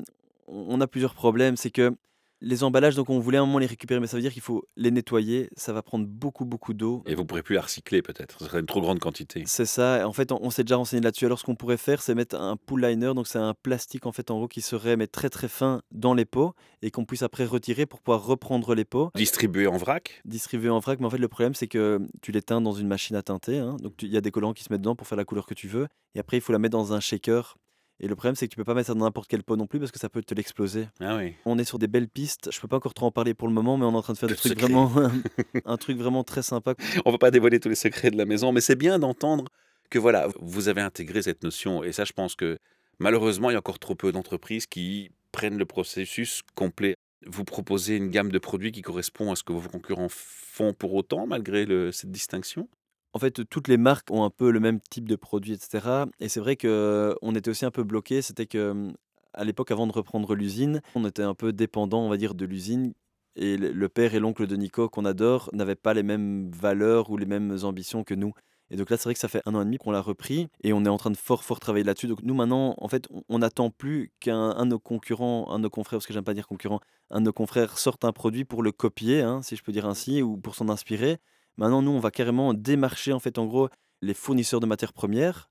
on 0.47 0.81
a 0.81 0.87
plusieurs 0.87 1.13
problèmes. 1.13 1.55
C'est 1.55 1.69
que 1.69 1.93
les 2.41 2.63
emballages, 2.63 2.95
donc 2.95 3.09
on 3.09 3.19
voulait 3.19 3.37
à 3.37 3.41
un 3.41 3.45
moment 3.45 3.59
les 3.59 3.65
récupérer, 3.65 3.99
mais 3.99 4.07
ça 4.07 4.17
veut 4.17 4.21
dire 4.21 4.33
qu'il 4.33 4.41
faut 4.41 4.65
les 4.75 4.91
nettoyer. 4.91 5.49
Ça 5.55 5.73
va 5.73 5.81
prendre 5.81 6.05
beaucoup, 6.05 6.45
beaucoup 6.45 6.73
d'eau. 6.73 7.01
Et 7.05 7.15
vous 7.15 7.25
pourrez 7.25 7.43
plus 7.43 7.55
la 7.55 7.61
recycler 7.61 8.01
peut-être. 8.01 8.37
Ce 8.39 8.45
serait 8.45 8.59
une 8.59 8.65
trop 8.65 8.81
grande 8.81 8.99
quantité. 8.99 9.43
C'est 9.45 9.65
ça. 9.65 10.07
En 10.07 10.13
fait, 10.13 10.31
on, 10.31 10.39
on 10.41 10.49
s'est 10.49 10.63
déjà 10.63 10.75
renseigné 10.75 11.01
là-dessus. 11.01 11.25
Alors, 11.25 11.39
ce 11.39 11.43
qu'on 11.43 11.55
pourrait 11.55 11.77
faire, 11.77 12.01
c'est 12.01 12.13
mettre 12.15 12.35
un 12.39 12.57
pool 12.57 12.85
liner. 12.85 13.13
Donc, 13.15 13.27
c'est 13.27 13.39
un 13.39 13.53
plastique 13.53 14.05
en 14.05 14.11
fait 14.11 14.29
en 14.31 14.35
gros 14.37 14.47
qui 14.47 14.61
serait 14.61 14.97
mais 14.97 15.07
très 15.07 15.29
très 15.29 15.47
fin 15.47 15.81
dans 15.91 16.13
les 16.13 16.25
pots 16.25 16.53
et 16.81 16.91
qu'on 16.91 17.05
puisse 17.05 17.23
après 17.23 17.45
retirer 17.45 17.85
pour 17.85 18.01
pouvoir 18.01 18.25
reprendre 18.25 18.75
les 18.75 18.85
pots, 18.85 19.09
Distribué 19.15 19.67
en 19.67 19.77
vrac? 19.77 20.21
Distribuer 20.25 20.69
en 20.69 20.79
vrac. 20.79 20.99
Mais 20.99 21.05
en 21.05 21.09
fait, 21.09 21.17
le 21.17 21.27
problème, 21.27 21.55
c'est 21.55 21.67
que 21.67 21.99
tu 22.21 22.31
les 22.31 22.41
teins 22.41 22.61
dans 22.61 22.73
une 22.73 22.87
machine 22.87 23.15
à 23.15 23.23
teinter. 23.23 23.59
hein. 23.59 23.77
Donc, 23.81 23.93
il 24.01 24.09
y 24.13 24.17
a 24.17 24.21
des 24.21 24.31
collants 24.31 24.53
qui 24.53 24.63
se 24.63 24.71
mettent 24.71 24.81
dedans 24.81 24.95
pour 24.95 25.07
faire 25.07 25.17
la 25.17 25.25
couleur 25.25 25.45
que 25.45 25.53
tu 25.53 25.67
veux. 25.67 25.87
Et 26.13 26.19
après, 26.19 26.37
il 26.37 26.41
faut 26.41 26.53
la 26.53 26.59
mettre 26.59 26.77
dans 26.77 26.93
un 26.93 26.99
shaker. 26.99 27.57
Et 28.01 28.07
le 28.07 28.15
problème, 28.15 28.35
c'est 28.35 28.47
que 28.47 28.51
tu 28.51 28.57
peux 28.57 28.63
pas 28.65 28.73
mettre 28.73 28.87
ça 28.87 28.93
dans 28.93 29.05
n'importe 29.05 29.29
quel 29.29 29.41
pot 29.43 29.55
non 29.55 29.67
plus 29.67 29.79
parce 29.79 29.91
que 29.91 29.99
ça 29.99 30.09
peut 30.09 30.21
te 30.21 30.33
l'exploser. 30.33 30.87
Ah 30.99 31.15
oui. 31.15 31.33
On 31.45 31.57
est 31.57 31.63
sur 31.63 31.79
des 31.79 31.87
belles 31.87 32.09
pistes. 32.09 32.49
Je 32.51 32.59
peux 32.59 32.67
pas 32.67 32.75
encore 32.77 32.93
trop 32.93 33.05
en 33.05 33.11
parler 33.11 33.33
pour 33.33 33.47
le 33.47 33.53
moment, 33.53 33.77
mais 33.77 33.85
on 33.85 33.93
est 33.93 33.95
en 33.95 34.01
train 34.01 34.13
de 34.13 34.17
faire 34.17 34.27
des 34.29 34.35
trucs 34.35 34.59
vraiment, 34.59 34.91
un 35.65 35.77
truc 35.77 35.97
vraiment 35.97 36.23
très 36.23 36.43
sympa. 36.43 36.75
On 37.05 37.11
va 37.11 37.17
pas 37.17 37.31
dévoiler 37.31 37.59
tous 37.59 37.69
les 37.69 37.75
secrets 37.75 38.11
de 38.11 38.17
la 38.17 38.25
maison, 38.25 38.51
mais 38.51 38.61
c'est 38.61 38.75
bien 38.75 38.99
d'entendre 38.99 39.45
que 39.89 39.97
voilà, 39.99 40.27
vous 40.41 40.67
avez 40.67 40.81
intégré 40.81 41.21
cette 41.21 41.43
notion. 41.43 41.83
Et 41.83 41.93
ça, 41.93 42.03
je 42.03 42.11
pense 42.11 42.35
que 42.35 42.57
malheureusement, 42.99 43.49
il 43.49 43.53
y 43.53 43.55
a 43.55 43.59
encore 43.59 43.79
trop 43.79 43.95
peu 43.95 44.11
d'entreprises 44.11 44.65
qui 44.65 45.11
prennent 45.31 45.57
le 45.57 45.65
processus 45.65 46.41
complet. 46.55 46.95
Vous 47.27 47.43
proposez 47.45 47.95
une 47.95 48.09
gamme 48.09 48.31
de 48.31 48.39
produits 48.39 48.71
qui 48.71 48.81
correspond 48.81 49.31
à 49.31 49.35
ce 49.35 49.43
que 49.43 49.53
vos 49.53 49.67
concurrents 49.69 50.09
font 50.09 50.73
pour 50.73 50.93
autant, 50.93 51.25
malgré 51.27 51.65
le- 51.65 51.91
cette 51.91 52.11
distinction? 52.11 52.67
En 53.15 53.19
fait, 53.19 53.48
toutes 53.50 53.69
les 53.69 53.77
marques 53.77 54.12
ont 54.12 54.25
un 54.25 54.29
peu 54.29 54.51
le 54.51 54.60
même 54.60 54.81
type 54.89 55.07
de 55.07 55.15
produit, 55.15 55.53
etc. 55.53 56.05
Et 56.19 56.27
c'est 56.27 56.41
vrai 56.41 56.57
que 56.57 57.15
on 57.22 57.34
était 57.34 57.50
aussi 57.50 57.63
un 57.65 57.72
peu 57.72 57.84
bloqué. 57.84 58.22
C'était 58.22 58.45
que 58.45 58.72
hum, 58.72 58.93
à 59.34 59.45
l'époque, 59.45 59.72
avant 59.72 59.88
de 59.88 59.93
reprendre 59.93 60.36
l'usine, 60.36 60.81
on 60.95 61.05
était 61.05 61.24
un 61.24 61.34
peu 61.34 61.53
dépendant, 61.53 62.01
on 62.05 62.10
va 62.10 62.17
dire, 62.17 62.36
de 62.36 62.45
l'usine. 62.45 62.93
Et 63.38 63.57
le 63.57 63.89
père 63.89 64.15
et 64.15 64.19
l'oncle 64.19 64.48
de 64.48 64.55
Nico, 64.57 64.89
qu'on 64.89 65.05
adore, 65.05 65.50
n'avaient 65.53 65.75
pas 65.75 65.93
les 65.93 66.03
mêmes 66.03 66.51
valeurs 66.51 67.10
ou 67.10 67.17
les 67.17 67.25
mêmes 67.25 67.57
ambitions 67.63 68.03
que 68.03 68.13
nous. 68.15 68.34
Et 68.69 68.75
donc 68.77 68.89
là, 68.89 68.98
c'est 68.98 69.03
vrai 69.05 69.13
que 69.13 69.19
ça 69.19 69.27
fait 69.29 69.41
un 69.45 69.55
an 69.55 69.62
et 69.62 69.65
demi 69.65 69.77
qu'on 69.77 69.91
l'a 69.91 70.01
repris 70.01 70.48
et 70.63 70.74
on 70.74 70.84
est 70.86 70.89
en 70.89 70.98
train 70.98 71.12
de 71.12 71.17
fort, 71.17 71.43
fort 71.43 71.60
travailler 71.62 71.84
là-dessus. 71.86 72.07
Donc 72.07 72.22
nous, 72.24 72.34
maintenant, 72.34 72.75
en 72.79 72.88
fait, 72.89 73.07
on- 73.29 73.39
n'attend 73.39 73.69
plus 73.69 74.12
qu'un 74.19 74.51
un 74.57 74.65
de 74.65 74.72
nos 74.72 74.79
concurrents, 74.79 75.51
un 75.51 75.60
de 75.60 75.63
nos 75.63 75.69
confrères, 75.69 76.00
parce 76.00 76.07
que 76.07 76.13
j'aime 76.13 76.24
pas 76.24 76.34
dire 76.34 76.48
concurrent, 76.48 76.79
un 77.12 77.19
de 77.22 77.25
nos 77.25 77.34
confrères 77.34 77.77
sorte 77.77 78.03
un 78.05 78.12
produit 78.13 78.43
pour 78.45 78.63
le 78.63 78.72
copier, 78.72 79.22
hein, 79.22 79.41
si 79.43 79.55
je 79.55 79.63
peux 79.63 79.72
dire 79.72 79.86
ainsi, 79.86 80.22
ou 80.24 80.38
pour 80.38 80.55
s'en 80.55 80.69
inspirer. 80.69 81.19
Maintenant, 81.57 81.81
nous, 81.81 81.91
on 81.91 82.00
va 82.00 82.12
carrément 82.12 82.53
démarcher, 82.53 83.13
en 83.13 83.19
fait, 83.19 83.38
en 83.38 83.45
gros, 83.45 83.69
les 84.01 84.13
fournisseurs 84.13 84.59
de 84.59 84.65
matières 84.65 84.93
premières 84.93 85.50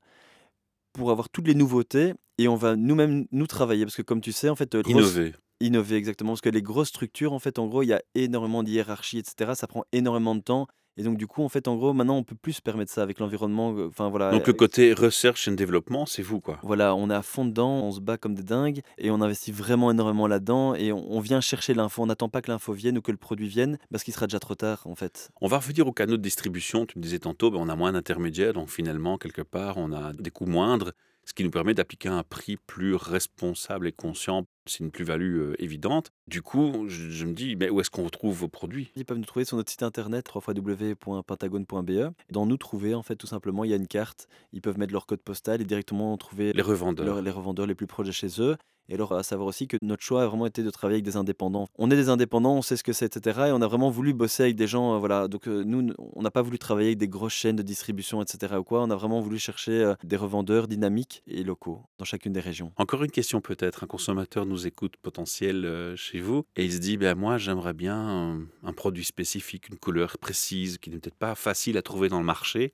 pour 0.92 1.10
avoir 1.10 1.28
toutes 1.28 1.46
les 1.48 1.54
nouveautés 1.54 2.14
et 2.38 2.46
on 2.48 2.56
va 2.56 2.76
nous-mêmes 2.76 3.26
nous 3.32 3.46
travailler. 3.46 3.84
Parce 3.84 3.96
que, 3.96 4.02
comme 4.02 4.20
tu 4.20 4.32
sais, 4.32 4.48
en 4.48 4.54
fait, 4.56 4.74
euh, 4.74 4.82
grosse- 4.82 4.94
Innover. 4.94 5.32
innover, 5.60 5.96
exactement. 5.96 6.32
Parce 6.32 6.40
que 6.40 6.50
les 6.50 6.62
grosses 6.62 6.88
structures, 6.88 7.32
en 7.32 7.38
fait, 7.38 7.58
en 7.58 7.66
gros, 7.66 7.82
il 7.82 7.88
y 7.88 7.92
a 7.94 8.02
énormément 8.14 8.62
de 8.62 8.68
hiérarchie, 8.70 9.18
etc. 9.18 9.52
Ça 9.54 9.66
prend 9.66 9.84
énormément 9.92 10.34
de 10.34 10.40
temps. 10.42 10.66
Et 10.96 11.02
donc, 11.02 11.16
du 11.18 11.26
coup, 11.26 11.42
en 11.42 11.48
fait, 11.48 11.66
en 11.66 11.76
gros, 11.76 11.92
maintenant, 11.92 12.16
on 12.16 12.22
peut 12.22 12.36
plus 12.36 12.52
se 12.54 12.62
permettre 12.62 12.92
ça 12.92 13.02
avec 13.02 13.18
l'environnement. 13.18 13.74
euh, 13.76 13.88
Enfin, 13.88 14.08
voilà. 14.10 14.30
Donc 14.30 14.46
le 14.46 14.52
côté 14.52 14.92
research 14.92 15.48
and 15.48 15.52
développement, 15.52 16.06
c'est 16.06 16.22
vous, 16.22 16.40
quoi. 16.40 16.58
voilà, 16.62 16.94
on 16.94 17.10
est 17.10 17.14
à 17.14 17.22
fond 17.22 17.44
dedans, 17.44 17.82
on 17.82 17.90
se 17.90 18.00
bat 18.00 18.16
comme 18.16 18.34
des 18.34 18.42
dingues 18.44 18.80
et 18.98 19.10
on 19.10 19.20
investit 19.20 19.50
vraiment 19.52 19.90
énormément 19.90 20.26
là-dedans 20.28 20.74
et 20.74 20.92
on, 20.92 21.04
on 21.12 21.20
vient 21.20 21.40
chercher 21.40 21.74
l'info. 21.74 22.02
On 22.02 22.06
n'attend 22.06 22.28
pas 22.28 22.42
que 22.42 22.50
l'info 22.50 22.72
vienne 22.72 22.96
ou 22.98 23.02
que 23.02 23.10
le 23.10 23.16
produit 23.16 23.48
vienne 23.48 23.78
parce 23.90 24.04
qu'il 24.04 24.14
sera 24.14 24.26
déjà 24.26 24.38
trop 24.38 24.54
tard 24.54 24.82
en 24.84 24.94
fait. 24.94 25.30
On 25.40 25.48
va 25.48 25.58
revenir 25.58 25.86
aux 25.86 25.92
canaux 25.92 26.16
de 26.16 26.22
distribution. 26.22 26.86
Tu 26.86 26.98
me 26.98 27.02
disais 27.02 27.18
tantôt, 27.18 27.50
ben, 27.50 27.58
on 27.60 27.68
a 27.68 27.74
moins 27.76 27.92
d'intermédiaires, 27.92 28.52
donc 28.52 28.68
finalement, 28.70 29.18
quelque 29.18 29.42
part, 29.42 29.76
on 29.78 29.92
a 29.92 30.12
des 30.12 30.30
coûts 30.30 30.46
moindres, 30.46 30.92
ce 31.24 31.32
qui 31.34 31.44
nous 31.44 31.50
permet 31.50 31.74
d'appliquer 31.74 32.08
un 32.08 32.22
prix 32.22 32.56
plus 32.56 32.94
responsable 32.94 33.88
et 33.88 33.92
conscient. 33.92 34.44
C'est 34.66 34.80
une 34.84 34.90
plus-value 34.90 35.38
euh, 35.40 35.54
évidente. 35.58 36.10
Du 36.26 36.40
coup, 36.40 36.84
je, 36.88 37.10
je 37.10 37.24
me 37.26 37.32
dis, 37.34 37.54
mais 37.56 37.68
où 37.70 37.80
est-ce 37.80 37.90
qu'on 37.90 38.04
retrouve 38.04 38.34
vos 38.34 38.48
produits? 38.48 38.90
Ils 38.96 39.04
peuvent 39.04 39.18
nous 39.18 39.24
trouver 39.24 39.44
sur 39.44 39.56
notre 39.58 39.70
site 39.70 39.82
internet 39.82 40.26
www.pentagone.be. 40.34 42.14
Dans 42.30 42.46
nous 42.46 42.56
trouver, 42.56 42.94
en 42.94 43.02
fait, 43.02 43.16
tout 43.16 43.26
simplement, 43.26 43.64
il 43.64 43.70
y 43.70 43.74
a 43.74 43.76
une 43.76 43.86
carte. 43.86 44.26
Ils 44.52 44.60
peuvent 44.62 44.78
mettre 44.78 44.92
leur 44.92 45.06
code 45.06 45.20
postal 45.20 45.60
et 45.60 45.64
directement 45.64 46.16
trouver 46.16 46.52
Les 46.52 46.62
revendeurs. 46.62 47.06
leur- 47.06 47.22
les 47.22 47.30
revendeurs 47.30 47.66
les 47.66 47.74
plus 47.74 47.86
proches 47.86 48.06
de 48.06 48.12
chez 48.12 48.40
eux. 48.40 48.56
Et 48.88 48.94
alors, 48.94 49.12
à 49.12 49.22
savoir 49.22 49.48
aussi 49.48 49.66
que 49.66 49.76
notre 49.82 50.02
choix 50.02 50.22
a 50.22 50.26
vraiment 50.26 50.46
été 50.46 50.62
de 50.62 50.70
travailler 50.70 50.96
avec 50.96 51.04
des 51.04 51.16
indépendants. 51.16 51.66
On 51.78 51.90
est 51.90 51.96
des 51.96 52.08
indépendants, 52.08 52.56
on 52.56 52.62
sait 52.62 52.76
ce 52.76 52.84
que 52.84 52.92
c'est, 52.92 53.06
etc. 53.16 53.46
Et 53.48 53.52
on 53.52 53.62
a 53.62 53.66
vraiment 53.66 53.90
voulu 53.90 54.12
bosser 54.12 54.44
avec 54.44 54.56
des 54.56 54.66
gens, 54.66 54.94
euh, 54.94 54.98
voilà. 54.98 55.28
Donc, 55.28 55.48
euh, 55.48 55.62
nous, 55.64 55.92
on 55.98 56.22
n'a 56.22 56.30
pas 56.30 56.42
voulu 56.42 56.58
travailler 56.58 56.88
avec 56.88 56.98
des 56.98 57.08
grosses 57.08 57.32
chaînes 57.32 57.56
de 57.56 57.62
distribution, 57.62 58.22
etc. 58.22 58.54
ou 58.58 58.64
quoi. 58.64 58.82
On 58.82 58.90
a 58.90 58.96
vraiment 58.96 59.20
voulu 59.20 59.38
chercher 59.38 59.72
euh, 59.72 59.94
des 60.04 60.16
revendeurs 60.16 60.68
dynamiques 60.68 61.22
et 61.26 61.44
locaux 61.44 61.82
dans 61.98 62.04
chacune 62.04 62.32
des 62.32 62.40
régions. 62.40 62.72
Encore 62.76 63.02
une 63.02 63.10
question 63.10 63.40
peut-être. 63.40 63.84
Un 63.84 63.86
consommateur 63.86 64.46
nous 64.46 64.66
écoute 64.66 64.96
potentiel 64.96 65.94
chez 65.96 66.20
vous 66.20 66.44
et 66.56 66.64
il 66.64 66.72
se 66.72 66.78
dit, 66.78 66.96
ben 66.96 67.14
moi 67.16 67.38
j'aimerais 67.38 67.72
bien 67.72 68.38
un 68.62 68.72
produit 68.72 69.04
spécifique, 69.04 69.68
une 69.68 69.78
couleur 69.78 70.18
précise 70.18 70.78
qui 70.78 70.90
n'est 70.90 70.98
peut-être 70.98 71.14
pas 71.16 71.34
facile 71.34 71.76
à 71.76 71.82
trouver 71.82 72.08
dans 72.08 72.18
le 72.18 72.24
marché. 72.24 72.72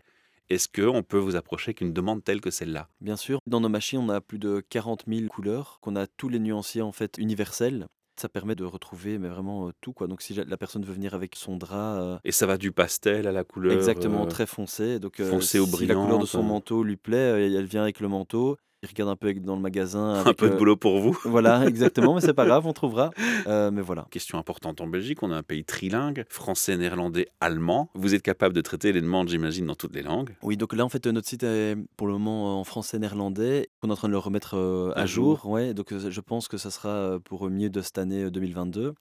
Est-ce 0.50 0.66
qu'on 0.68 1.04
peut 1.04 1.16
vous 1.16 1.36
approcher 1.36 1.68
avec 1.68 1.80
une 1.80 1.92
demande 1.92 2.24
telle 2.24 2.40
que 2.40 2.50
celle-là? 2.50 2.88
Bien 3.00 3.16
sûr, 3.16 3.38
dans 3.46 3.60
nos 3.60 3.68
machines, 3.68 4.00
on 4.00 4.08
a 4.08 4.20
plus 4.20 4.40
de 4.40 4.64
40 4.68 5.04
000 5.06 5.28
couleurs, 5.28 5.78
qu'on 5.80 5.94
a 5.94 6.08
tous 6.08 6.28
les 6.28 6.40
nuanciers 6.40 6.82
en 6.82 6.90
fait 6.90 7.18
universels. 7.18 7.86
Ça 8.20 8.28
permet 8.28 8.56
de 8.56 8.64
retrouver 8.64 9.18
mais 9.18 9.28
vraiment 9.28 9.68
euh, 9.68 9.70
tout 9.80 9.92
quoi. 9.92 10.08
Donc 10.08 10.22
si 10.22 10.34
la 10.34 10.56
personne 10.56 10.84
veut 10.84 10.92
venir 10.92 11.14
avec 11.14 11.36
son 11.36 11.56
drap 11.56 12.00
euh, 12.00 12.18
Et 12.24 12.32
ça 12.32 12.46
va 12.46 12.58
du 12.58 12.72
pastel 12.72 13.28
à 13.28 13.32
la 13.32 13.44
couleur 13.44 13.72
exactement 13.72 14.24
euh, 14.24 14.26
très 14.26 14.44
foncé, 14.44 14.98
donc 14.98 15.20
euh, 15.20 15.30
foncé 15.30 15.60
ou 15.60 15.66
si 15.66 15.86
la 15.86 15.94
couleur 15.94 16.18
de 16.18 16.26
son 16.26 16.42
manteau 16.42 16.82
lui 16.82 16.96
plaît, 16.96 17.46
elle 17.46 17.64
vient 17.64 17.82
avec 17.82 18.00
le 18.00 18.08
manteau. 18.08 18.58
Il 18.82 18.88
regarde 18.88 19.10
un 19.10 19.16
peu 19.16 19.34
dans 19.34 19.56
le 19.56 19.60
magasin. 19.60 20.24
un 20.24 20.32
peu 20.32 20.48
de 20.48 20.54
euh, 20.54 20.56
boulot 20.56 20.74
pour 20.74 21.00
vous. 21.00 21.18
Voilà, 21.24 21.64
exactement, 21.68 22.14
mais 22.14 22.22
c'est 22.22 22.32
pas 22.32 22.46
grave, 22.46 22.66
on 22.66 22.72
trouvera. 22.72 23.10
Euh, 23.46 23.70
mais 23.70 23.82
voilà. 23.82 24.06
Question 24.10 24.38
importante 24.38 24.80
en 24.80 24.86
Belgique, 24.86 25.22
on 25.22 25.30
a 25.30 25.36
un 25.36 25.42
pays 25.42 25.64
trilingue, 25.64 26.24
français, 26.30 26.78
néerlandais, 26.78 27.28
allemand. 27.42 27.90
Vous 27.94 28.14
êtes 28.14 28.22
capable 28.22 28.54
de 28.54 28.62
traiter 28.62 28.92
les 28.92 29.02
demandes, 29.02 29.28
j'imagine, 29.28 29.66
dans 29.66 29.74
toutes 29.74 29.94
les 29.94 30.02
langues. 30.02 30.34
Oui, 30.42 30.56
donc 30.56 30.72
là, 30.72 30.82
en 30.86 30.88
fait, 30.88 31.06
notre 31.08 31.28
site 31.28 31.42
est 31.42 31.76
pour 31.98 32.06
le 32.06 32.14
moment 32.14 32.58
en 32.58 32.64
français 32.64 32.98
néerlandais. 32.98 33.68
On 33.82 33.90
est 33.90 33.92
en 33.92 33.96
train 33.96 34.08
de 34.08 34.12
le 34.12 34.18
remettre 34.18 34.56
euh, 34.56 34.92
à, 34.96 35.02
À 35.02 35.06
jour. 35.06 35.44
Ouais, 35.44 35.74
donc 35.74 35.92
je 35.94 36.20
pense 36.22 36.48
que 36.48 36.56
ça 36.56 36.70
sera 36.70 37.18
pour 37.22 37.50
milieu 37.50 37.68
de 37.68 37.82
cette 37.82 37.98
année 37.98 38.24
euh, 38.24 38.30
2022. 38.30 38.94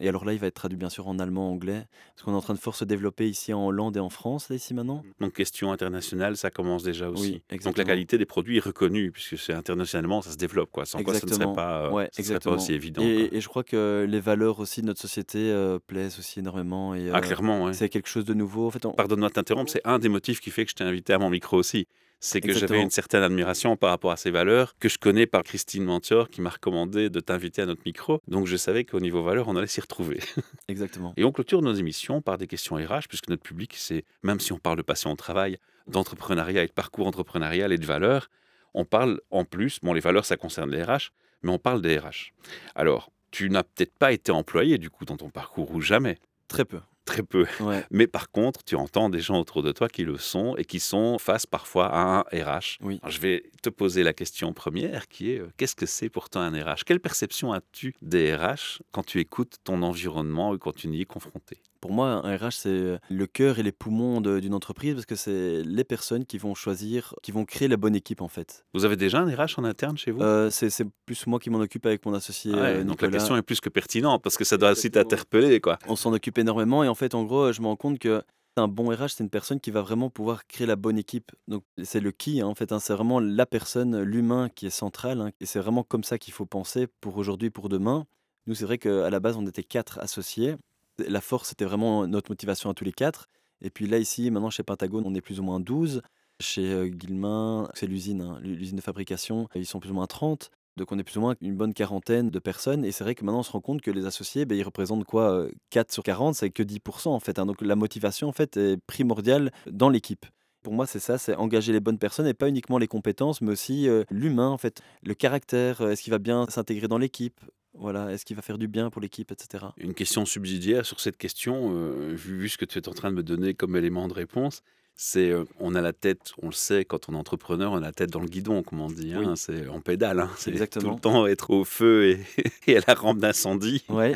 Et 0.00 0.08
alors 0.08 0.24
là, 0.26 0.32
il 0.34 0.38
va 0.38 0.46
être 0.48 0.54
traduit 0.54 0.76
bien 0.76 0.90
sûr 0.90 1.08
en 1.08 1.18
allemand, 1.18 1.50
anglais, 1.50 1.86
parce 2.14 2.22
qu'on 2.24 2.32
est 2.32 2.36
en 2.36 2.40
train 2.42 2.52
de 2.54 2.58
fort 2.58 2.76
se 2.76 2.84
développer 2.84 3.28
ici 3.28 3.52
en 3.54 3.66
Hollande 3.66 3.96
et 3.96 4.00
en 4.00 4.10
France, 4.10 4.50
là, 4.50 4.56
ici 4.56 4.74
maintenant. 4.74 5.02
Donc 5.20 5.32
question 5.32 5.72
internationale, 5.72 6.36
ça 6.36 6.50
commence 6.50 6.82
déjà 6.82 7.08
aussi. 7.08 7.42
Donc 7.64 7.78
la 7.78 7.84
qualité 7.84 8.18
des 8.18 8.26
produits 8.26 8.58
est 8.58 8.64
reconnue, 8.64 9.10
puisque 9.10 9.38
c'est 9.38 9.54
internationalement, 9.54 10.20
ça 10.20 10.32
se 10.32 10.36
développe. 10.36 10.70
Quoi. 10.70 10.84
Sans 10.84 11.02
quoi 11.02 11.14
ce 11.14 11.24
ne 11.26 11.32
serait 11.32 11.52
pas, 11.54 11.86
euh, 11.86 11.90
Ouais, 11.90 12.10
serait 12.12 12.38
pas 12.40 12.50
aussi 12.50 12.74
évident. 12.74 13.02
Et, 13.02 13.30
et 13.32 13.40
je 13.40 13.48
crois 13.48 13.64
que 13.64 14.06
les 14.08 14.20
valeurs 14.20 14.60
aussi 14.60 14.82
de 14.82 14.86
notre 14.86 15.00
société 15.00 15.38
euh, 15.50 15.78
plaisent 15.86 16.18
aussi 16.18 16.40
énormément. 16.40 16.94
Et, 16.94 17.08
Ah 17.10 17.16
euh, 17.16 17.20
clairement, 17.20 17.64
ouais. 17.64 17.72
c'est 17.72 17.88
quelque 17.88 18.08
chose 18.08 18.24
de 18.26 18.34
nouveau. 18.34 18.66
En 18.66 18.70
fait, 18.70 18.84
on- 18.84 18.92
Pardonne-moi 18.92 19.28
de 19.28 19.34
t'interrompre, 19.34 19.70
c'est 19.70 19.80
un 19.86 19.98
des 19.98 20.08
motifs 20.10 20.40
qui 20.40 20.50
fait 20.50 20.64
que 20.64 20.70
je 20.70 20.76
t'ai 20.76 20.84
invité 20.84 21.14
à 21.14 21.18
mon 21.18 21.30
micro 21.30 21.56
aussi. 21.56 21.86
C'est 22.20 22.40
que 22.40 22.52
j'avais 22.52 22.80
une 22.80 22.90
certaine 22.90 23.22
admiration 23.22 23.76
par 23.76 23.90
rapport 23.90 24.10
à 24.10 24.16
ces 24.16 24.30
valeurs 24.30 24.74
que 24.78 24.88
je 24.88 24.98
connais 24.98 25.26
par 25.26 25.42
Christine 25.42 25.84
Mantior 25.84 26.28
qui 26.28 26.40
m'a 26.40 26.50
recommandé 26.50 27.10
de 27.10 27.20
t'inviter 27.20 27.62
à 27.62 27.66
notre 27.66 27.82
micro. 27.84 28.20
Donc 28.26 28.46
je 28.46 28.56
savais 28.56 28.84
qu'au 28.84 29.00
niveau 29.00 29.22
valeurs, 29.22 29.48
on 29.48 29.56
allait 29.56 29.66
s'y 29.66 29.80
retrouver. 29.80 30.20
exactement. 30.68 31.12
Et 31.16 31.24
on 31.24 31.32
clôture 31.32 31.62
nos 31.62 31.74
émissions 31.74 32.22
par 32.22 32.38
des 32.38 32.46
questions 32.46 32.76
RH, 32.76 33.08
puisque 33.08 33.28
notre 33.28 33.42
public, 33.42 33.74
c'est, 33.76 34.04
même 34.22 34.40
si 34.40 34.52
on 34.52 34.58
parle 34.58 34.78
de 34.78 34.82
passion 34.82 35.12
au 35.12 35.16
travail, 35.16 35.58
d'entrepreneuriat 35.86 36.64
et 36.64 36.66
de 36.66 36.72
parcours 36.72 37.06
entrepreneurial 37.06 37.72
et 37.72 37.78
de 37.78 37.86
valeurs, 37.86 38.28
on 38.74 38.84
parle 38.84 39.20
en 39.30 39.44
plus, 39.44 39.78
bon, 39.82 39.92
les 39.92 40.00
valeurs, 40.00 40.24
ça 40.24 40.36
concerne 40.36 40.70
les 40.70 40.82
RH, 40.82 41.12
mais 41.42 41.50
on 41.50 41.58
parle 41.58 41.80
des 41.80 41.98
RH. 41.98 42.32
Alors, 42.74 43.10
tu 43.30 43.50
n'as 43.50 43.62
peut-être 43.62 43.96
pas 43.98 44.12
été 44.12 44.32
employé, 44.32 44.78
du 44.78 44.90
coup, 44.90 45.04
dans 45.04 45.16
ton 45.16 45.30
parcours, 45.30 45.70
ou 45.74 45.80
jamais? 45.80 46.18
Très 46.48 46.64
peu. 46.64 46.80
Très 47.06 47.22
peu. 47.22 47.46
Ouais. 47.60 47.84
Mais 47.90 48.06
par 48.06 48.30
contre, 48.30 48.62
tu 48.64 48.74
entends 48.76 49.08
des 49.08 49.20
gens 49.20 49.38
autour 49.40 49.62
de 49.62 49.72
toi 49.72 49.88
qui 49.88 50.04
le 50.04 50.18
sont 50.18 50.56
et 50.56 50.64
qui 50.64 50.80
sont 50.80 51.18
face 51.18 51.46
parfois 51.46 51.86
à 51.86 52.00
un 52.02 52.20
RH. 52.32 52.78
Oui. 52.82 52.98
Alors, 53.02 53.10
je 53.12 53.20
vais 53.20 53.44
te 53.62 53.70
poser 53.70 54.02
la 54.02 54.12
question 54.12 54.52
première 54.52 55.08
qui 55.08 55.30
est 55.32 55.38
euh, 55.38 55.48
qu'est-ce 55.56 55.76
que 55.76 55.86
c'est 55.86 56.08
pour 56.08 56.28
toi 56.28 56.42
un 56.42 56.50
RH 56.50 56.84
Quelle 56.84 57.00
perception 57.00 57.52
as-tu 57.52 57.94
des 58.02 58.34
RH 58.34 58.82
quand 58.92 59.04
tu 59.06 59.20
écoutes 59.20 59.54
ton 59.64 59.82
environnement 59.82 60.50
ou 60.50 60.58
quand 60.58 60.74
tu 60.74 60.88
n'y 60.88 61.00
es 61.00 61.04
confronté? 61.04 61.58
Pour 61.80 61.92
moi, 61.92 62.08
un 62.26 62.36
RH, 62.36 62.50
c'est 62.52 62.98
le 63.10 63.26
cœur 63.26 63.58
et 63.60 63.62
les 63.62 63.70
poumons 63.70 64.20
d'une 64.20 64.54
entreprise 64.54 64.94
parce 64.94 65.06
que 65.06 65.14
c'est 65.14 65.62
les 65.62 65.84
personnes 65.84 66.24
qui 66.24 66.38
vont 66.38 66.54
choisir, 66.54 67.14
qui 67.22 67.30
vont 67.30 67.44
créer 67.44 67.68
la 67.68 67.76
bonne 67.76 67.94
équipe 67.94 68.22
en 68.22 68.28
fait. 68.28 68.64
Vous 68.74 68.84
avez 68.84 68.96
déjà 68.96 69.20
un 69.20 69.26
RH 69.32 69.58
en 69.58 69.64
interne 69.64 69.96
chez 69.96 70.10
vous? 70.10 70.20
Euh, 70.20 70.50
c'est 70.50 70.70
plus 71.04 71.26
moi 71.28 71.38
qui 71.38 71.50
m'en 71.50 71.58
occupe 71.60 71.86
avec 71.86 72.04
mon 72.04 72.14
associé 72.14 72.52
Ah 72.56 72.60
ouais, 72.60 72.62
euh, 72.78 72.84
Donc 72.84 73.02
la 73.02 73.08
question 73.08 73.36
est 73.36 73.42
plus 73.42 73.60
que 73.60 73.68
pertinente 73.68 74.22
parce 74.22 74.36
que 74.36 74.44
ça 74.44 74.56
doit 74.56 74.72
aussi 74.72 74.90
t'interpeller. 74.90 75.60
quoi. 75.60 75.78
On 75.86 75.94
s'en 75.94 76.12
occupe 76.12 76.38
énormément 76.38 76.82
et 76.82 76.88
en 76.88 76.94
fait, 76.96 77.14
en 77.14 77.24
gros, 77.24 77.52
je 77.52 77.62
me 77.62 77.66
rends 77.66 77.76
compte 77.76 77.98
que 77.98 78.22
un 78.58 78.68
bon 78.68 78.88
RH, 78.88 79.08
c'est 79.10 79.24
une 79.24 79.30
personne 79.30 79.60
qui 79.60 79.70
va 79.70 79.82
vraiment 79.82 80.08
pouvoir 80.10 80.46
créer 80.46 80.66
la 80.66 80.76
bonne 80.76 80.98
équipe. 80.98 81.32
Donc 81.46 81.62
c'est 81.82 82.00
le 82.00 82.10
qui, 82.10 82.40
hein, 82.40 82.46
en 82.46 82.54
fait, 82.54 82.72
hein, 82.72 82.80
c'est 82.80 82.94
vraiment 82.94 83.20
la 83.20 83.46
personne, 83.46 84.00
l'humain 84.00 84.48
qui 84.48 84.66
est 84.66 84.70
central. 84.70 85.20
hein, 85.20 85.30
et 85.40 85.46
c'est 85.46 85.58
vraiment 85.60 85.82
comme 85.82 86.04
ça 86.04 86.18
qu'il 86.18 86.32
faut 86.32 86.46
penser 86.46 86.86
pour 87.00 87.16
aujourd'hui, 87.18 87.50
pour 87.50 87.68
demain. 87.68 88.06
Nous, 88.46 88.54
c'est 88.54 88.64
vrai 88.64 88.78
qu'à 88.78 89.10
la 89.10 89.20
base, 89.20 89.36
on 89.36 89.46
était 89.46 89.62
quatre 89.62 89.98
associés. 89.98 90.56
La 90.98 91.20
force, 91.20 91.50
c'était 91.50 91.64
vraiment 91.66 92.06
notre 92.06 92.30
motivation 92.30 92.70
à 92.70 92.74
tous 92.74 92.84
les 92.84 92.92
quatre. 92.92 93.28
Et 93.60 93.70
puis 93.70 93.86
là, 93.86 93.98
ici, 93.98 94.30
maintenant, 94.30 94.50
chez 94.50 94.62
Pentagone, 94.62 95.04
on 95.06 95.14
est 95.14 95.20
plus 95.20 95.40
ou 95.40 95.42
moins 95.42 95.60
12. 95.60 96.02
Chez 96.40 96.72
euh, 96.72 96.86
Guillemin, 96.88 97.68
c'est 97.74 97.86
l'usine, 97.86 98.38
l'usine 98.40 98.76
de 98.76 98.82
fabrication, 98.82 99.48
ils 99.54 99.66
sont 99.66 99.80
plus 99.80 99.90
ou 99.90 99.94
moins 99.94 100.06
30. 100.06 100.50
Donc 100.76 100.92
on 100.92 100.98
est 100.98 101.04
plus 101.04 101.16
ou 101.16 101.20
moins 101.20 101.34
une 101.40 101.56
bonne 101.56 101.72
quarantaine 101.74 102.30
de 102.30 102.38
personnes. 102.38 102.84
Et 102.84 102.92
c'est 102.92 103.04
vrai 103.04 103.14
que 103.14 103.24
maintenant 103.24 103.40
on 103.40 103.44
se 103.44 103.52
rend 103.52 103.60
compte 103.60 103.80
que 103.80 103.90
les 103.90 104.06
associés, 104.06 104.44
ben, 104.44 104.56
ils 104.58 104.62
représentent 104.62 105.04
quoi 105.04 105.30
euh, 105.32 105.50
4 105.70 105.92
sur 105.92 106.02
40, 106.02 106.34
c'est 106.34 106.50
que 106.50 106.62
10% 106.62 107.08
en 107.08 107.20
fait. 107.20 107.38
hein. 107.38 107.46
Donc 107.46 107.60
la 107.62 107.76
motivation 107.76 108.28
en 108.28 108.32
fait 108.32 108.56
est 108.56 108.76
primordiale 108.86 109.52
dans 109.70 109.88
l'équipe. 109.88 110.26
Pour 110.62 110.72
moi, 110.72 110.86
c'est 110.86 110.98
ça, 110.98 111.16
c'est 111.16 111.36
engager 111.36 111.72
les 111.72 111.78
bonnes 111.80 111.98
personnes 111.98 112.26
et 112.26 112.34
pas 112.34 112.48
uniquement 112.48 112.78
les 112.78 112.88
compétences, 112.88 113.40
mais 113.40 113.52
aussi 113.52 113.88
euh, 113.88 114.02
l'humain 114.10 114.48
en 114.48 114.58
fait, 114.58 114.82
le 115.04 115.14
caractère. 115.14 115.80
euh, 115.80 115.90
Est-ce 115.90 116.02
qu'il 116.02 116.10
va 116.10 116.18
bien 116.18 116.46
s'intégrer 116.48 116.88
dans 116.88 116.98
l'équipe? 116.98 117.38
Voilà, 117.78 118.10
est-ce 118.10 118.24
qu'il 118.24 118.34
va 118.36 118.42
faire 118.42 118.58
du 118.58 118.68
bien 118.68 118.90
pour 118.90 119.00
l'équipe, 119.02 119.30
etc. 119.30 119.66
Une 119.76 119.94
question 119.94 120.24
subsidiaire 120.24 120.84
sur 120.86 120.98
cette 120.98 121.18
question, 121.18 121.72
euh, 121.74 122.14
vu 122.16 122.48
ce 122.48 122.56
que 122.58 122.64
tu 122.64 122.78
es 122.78 122.88
en 122.88 122.92
train 122.92 123.10
de 123.10 123.16
me 123.16 123.22
donner 123.22 123.54
comme 123.54 123.76
élément 123.76 124.08
de 124.08 124.14
réponse, 124.14 124.62
c'est 124.98 125.30
euh, 125.30 125.44
on 125.60 125.74
a 125.74 125.80
la 125.82 125.92
tête, 125.92 126.32
on 126.42 126.46
le 126.46 126.52
sait, 126.52 126.84
quand 126.84 127.08
on 127.08 127.12
est 127.12 127.16
entrepreneur, 127.16 127.70
on 127.72 127.76
a 127.76 127.80
la 127.80 127.92
tête 127.92 128.10
dans 128.10 128.20
le 128.20 128.26
guidon, 128.28 128.62
comme 128.62 128.80
on 128.80 128.88
dit. 128.88 129.12
hein, 129.14 129.22
Oui. 129.26 129.32
c'est 129.36 129.68
en 129.68 129.80
pédale. 129.80 130.20
hein, 130.20 130.30
c'est 130.38 130.52
tout 130.70 130.90
le 130.90 130.98
temps 131.00 131.26
être 131.26 131.50
au 131.50 131.64
feu 131.64 132.06
et, 132.10 132.20
et 132.66 132.78
à 132.78 132.80
la 132.86 132.94
rampe 132.94 133.18
d'incendie. 133.18 133.84
Ouais. 133.88 134.14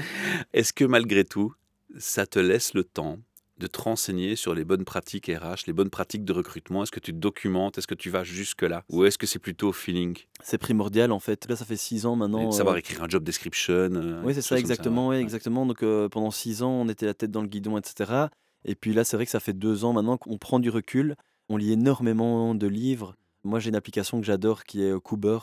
Est-ce 0.54 0.72
que 0.72 0.84
malgré 0.84 1.24
tout, 1.24 1.52
ça 1.98 2.26
te 2.26 2.38
laisse 2.38 2.72
le 2.74 2.84
temps 2.84 3.18
de 3.58 3.66
te 3.66 3.78
renseigner 3.78 4.36
sur 4.36 4.54
les 4.54 4.64
bonnes 4.64 4.86
pratiques 4.86 5.26
RH, 5.26 5.66
les 5.66 5.74
bonnes 5.74 5.90
pratiques 5.90 6.24
de 6.24 6.32
recrutement? 6.32 6.82
Est-ce 6.82 6.92
que 6.92 7.00
tu 7.00 7.12
te 7.12 7.18
documentes? 7.18 7.76
Est-ce 7.76 7.86
que 7.86 7.94
tu 7.94 8.08
vas 8.08 8.24
jusque-là? 8.24 8.84
Ou 8.88 9.04
est-ce 9.04 9.18
que 9.18 9.26
c'est 9.26 9.38
plutôt 9.38 9.68
au 9.68 9.72
feeling? 9.74 10.16
C'est 10.42 10.56
primordial 10.56 11.12
en 11.12 11.20
fait. 11.20 11.46
Là, 11.46 11.56
ça 11.56 11.66
fait 11.66 11.76
6 11.76 12.06
ans 12.06 12.14
Et 12.14 12.18
maintenant. 12.20 12.44
de 12.44 12.54
euh, 12.54 12.56
savoir 12.56 12.78
écrire 12.78 13.02
un 13.02 13.08
job 13.08 13.22
description 13.22 13.74
euh, 13.74 14.22
Oui, 14.24 14.32
c'est 14.34 14.40
ça, 14.40 14.58
exactement. 14.58 15.08
ouais. 15.08 15.10
ouais, 15.10 15.16
Ouais. 15.18 15.22
exactement. 15.22 15.66
Donc 15.66 15.82
euh, 15.82 16.08
pendant 16.08 16.30
six 16.30 16.62
ans, 16.62 16.70
on 16.72 16.88
était 16.88 17.04
la 17.04 17.12
tête 17.12 17.30
dans 17.30 17.42
le 17.42 17.48
guidon, 17.48 17.76
etc. 17.76 18.28
Et 18.64 18.74
puis 18.74 18.92
là, 18.92 19.04
c'est 19.04 19.16
vrai 19.16 19.24
que 19.24 19.32
ça 19.32 19.40
fait 19.40 19.52
deux 19.52 19.84
ans 19.84 19.92
maintenant 19.92 20.16
qu'on 20.16 20.38
prend 20.38 20.58
du 20.58 20.70
recul. 20.70 21.16
On 21.48 21.56
lit 21.56 21.72
énormément 21.72 22.54
de 22.54 22.66
livres. 22.66 23.16
Moi, 23.44 23.58
j'ai 23.58 23.70
une 23.70 23.76
application 23.76 24.20
que 24.20 24.26
j'adore 24.26 24.64
qui 24.64 24.82
est 24.82 24.90
euh, 24.90 25.00
Cooper, 25.00 25.38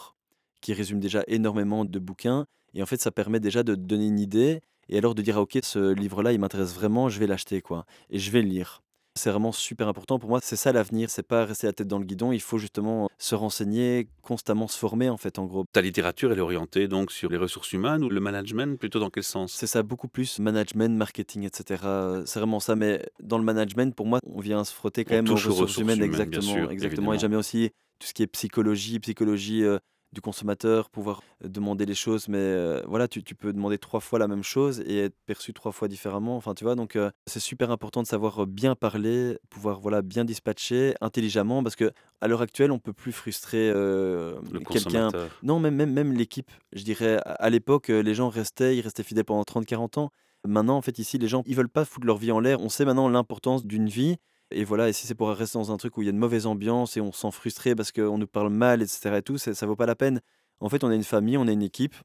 qui 0.62 0.74
résume 0.74 1.00
déjà 1.00 1.24
énormément 1.28 1.86
de 1.86 2.00
bouquins. 2.00 2.46
Et 2.74 2.84
en 2.84 2.86
fait, 2.86 3.02
ça 3.02 3.12
permet 3.12 3.40
déjà 3.40 3.64
de 3.64 3.76
donner 3.76 4.08
une 4.08 4.20
idée. 4.20 4.62
Et 4.90 4.98
alors 4.98 5.16
de 5.16 5.22
dire, 5.22 5.38
ah, 5.38 5.42
ok, 5.42 5.58
ce 5.64 5.94
livre-là, 5.94 6.32
il 6.32 6.40
m'intéresse 6.40 6.74
vraiment, 6.74 7.10
je 7.10 7.20
vais 7.20 7.28
l'acheter, 7.28 7.62
quoi. 7.62 7.86
Et 8.10 8.20
je 8.20 8.32
vais 8.32 8.42
le 8.42 8.48
lire. 8.50 8.84
C'est 9.18 9.30
vraiment 9.30 9.52
super 9.52 9.88
important 9.88 10.20
pour 10.20 10.30
moi. 10.30 10.40
C'est 10.42 10.56
ça 10.56 10.72
l'avenir. 10.72 11.10
C'est 11.10 11.28
pas 11.28 11.46
rester 11.46 11.68
la 11.68 11.74
tête 11.74 11.88
dans 11.88 12.00
le 12.00 12.06
guidon. 12.06 12.32
Il 12.32 12.42
faut 12.42 12.58
justement 12.58 13.10
se 13.18 13.36
renseigner, 13.36 14.08
constamment 14.22 14.68
se 14.68 14.78
former, 14.78 15.10
en 15.10 15.18
fait, 15.18 15.40
en 15.40 15.46
gros. 15.46 15.66
Ta 15.74 15.82
littérature, 15.82 16.32
elle 16.32 16.38
est 16.38 16.42
orientée 16.42 16.88
donc 16.88 17.12
sur 17.12 17.30
les 17.30 17.38
ressources 17.38 17.74
humaines 17.74 18.04
ou 18.04 18.10
le 18.10 18.20
management, 18.20 18.80
plutôt 18.80 19.00
dans 19.00 19.10
quel 19.10 19.24
sens? 19.24 19.54
C'est 19.54 19.68
ça, 19.68 19.84
beaucoup 19.84 20.08
plus 20.08 20.40
management, 20.40 20.96
marketing, 20.96 21.44
etc. 21.44 21.82
Euh, 21.86 22.24
C'est 22.26 22.40
vraiment 22.40 22.60
ça. 22.60 22.76
Mais 22.76 23.06
dans 23.22 23.38
le 23.38 23.44
management, 23.44 23.96
pour 23.96 24.06
moi, 24.06 24.20
on 24.26 24.40
vient 24.40 24.64
se 24.64 24.74
frotter 24.74 25.04
quand 25.04 25.16
On 25.16 25.18
même 25.18 25.30
aux 25.30 25.34
ressources, 25.36 25.60
ressources 25.60 25.78
humaines, 25.78 26.04
exactement, 26.04 26.42
sûr, 26.42 26.72
exactement. 26.72 27.14
Et 27.14 27.20
jamais 27.20 27.36
aussi 27.36 27.72
tout 28.00 28.08
ce 28.08 28.14
qui 28.14 28.24
est 28.24 28.28
psychologie, 28.28 29.00
psychologie 29.00 29.64
euh, 29.64 29.80
du 30.18 30.22
consommateur, 30.22 30.90
pouvoir 30.90 31.22
euh, 31.44 31.48
demander 31.48 31.86
les 31.86 31.94
choses. 31.94 32.28
Mais 32.28 32.40
euh, 32.40 32.82
voilà, 32.88 33.08
tu, 33.08 33.24
tu 33.24 33.36
peux 33.36 33.54
demander 33.54 33.78
trois 33.78 34.00
fois 34.00 34.18
la 34.18 34.28
même 34.28 34.44
chose 34.44 34.80
et 34.80 34.98
être 35.06 35.16
perçu 35.28 35.54
trois 35.54 35.72
fois 35.72 35.88
différemment. 35.88 36.36
Enfin, 36.36 36.56
tu 36.56 36.64
vois, 36.64 36.74
donc 36.74 36.96
euh, 36.96 37.12
c'est 37.28 37.40
super 37.40 37.70
important 37.70 38.02
de 38.02 38.08
savoir 38.08 38.48
bien 38.48 38.74
parler, 38.74 39.38
pouvoir 39.52 39.80
voilà 39.80 40.02
bien 40.02 40.26
dispatcher 40.26 40.96
intelligemment, 41.02 41.62
parce 41.62 41.76
que 41.76 41.92
à 42.20 42.28
l'heure 42.28 42.42
actuelle, 42.42 42.72
on 42.72 42.80
peut 42.80 42.94
plus 42.94 43.12
frustrer 43.12 43.70
euh, 43.70 44.40
quelqu'un. 44.72 45.10
Non, 45.44 45.60
même, 45.60 45.76
même, 45.76 45.94
même 45.94 46.14
l'équipe. 46.14 46.50
Je 46.74 46.84
dirais, 46.84 47.18
à 47.24 47.38
à 47.48 47.50
l'époque, 47.50 47.90
les 47.90 48.14
gens 48.16 48.30
restaient, 48.30 48.76
ils 48.76 48.82
restaient 48.82 49.04
fidèles 49.04 49.24
pendant 49.24 49.44
30-40 49.44 50.00
ans. 50.00 50.10
Maintenant, 50.46 50.78
en 50.78 50.82
fait, 50.82 50.98
ici, 51.00 51.18
les 51.18 51.28
gens, 51.28 51.44
ils 51.46 51.56
veulent 51.56 51.70
pas 51.70 51.86
foutre 51.86 52.08
leur 52.08 52.18
vie 52.18 52.32
en 52.32 52.40
l'air. 52.40 52.60
On 52.62 52.70
sait 52.70 52.84
maintenant 52.84 53.08
l'importance 53.08 53.66
d'une 53.66 53.88
vie. 53.88 54.18
Et 54.52 54.64
voilà, 54.64 54.88
et 54.90 54.94
si 54.94 55.08
c'est 55.08 55.16
pour 55.16 55.30
rester 55.30 55.58
dans 55.58 55.72
un 55.72 55.78
truc 55.78 55.98
où 55.98 56.02
il 56.02 56.06
y 56.06 56.08
a 56.08 56.12
une 56.12 56.18
mauvaise 56.18 56.46
ambiance 56.46 56.96
et 56.96 57.02
on 57.02 57.12
se 57.12 57.20
sent 57.22 57.32
frustré 57.32 57.76
parce 57.76 57.92
qu'on 57.92 58.18
nous 58.18 58.28
parle 58.28 58.50
mal, 58.50 58.82
etc. 58.82 59.18
et 59.18 59.22
tout, 59.22 59.38
c'est- 59.38 59.54
ça 59.54 59.66
vaut 59.66 59.76
pas 59.76 59.86
la 59.86 59.96
peine. 59.96 60.22
En 60.60 60.70
fait, 60.70 60.84
on 60.84 60.92
est 60.92 60.96
une 60.96 61.04
famille, 61.04 61.38
on 61.38 61.48
est 61.48 61.54
une 61.54 61.62
équipe. 61.64 61.96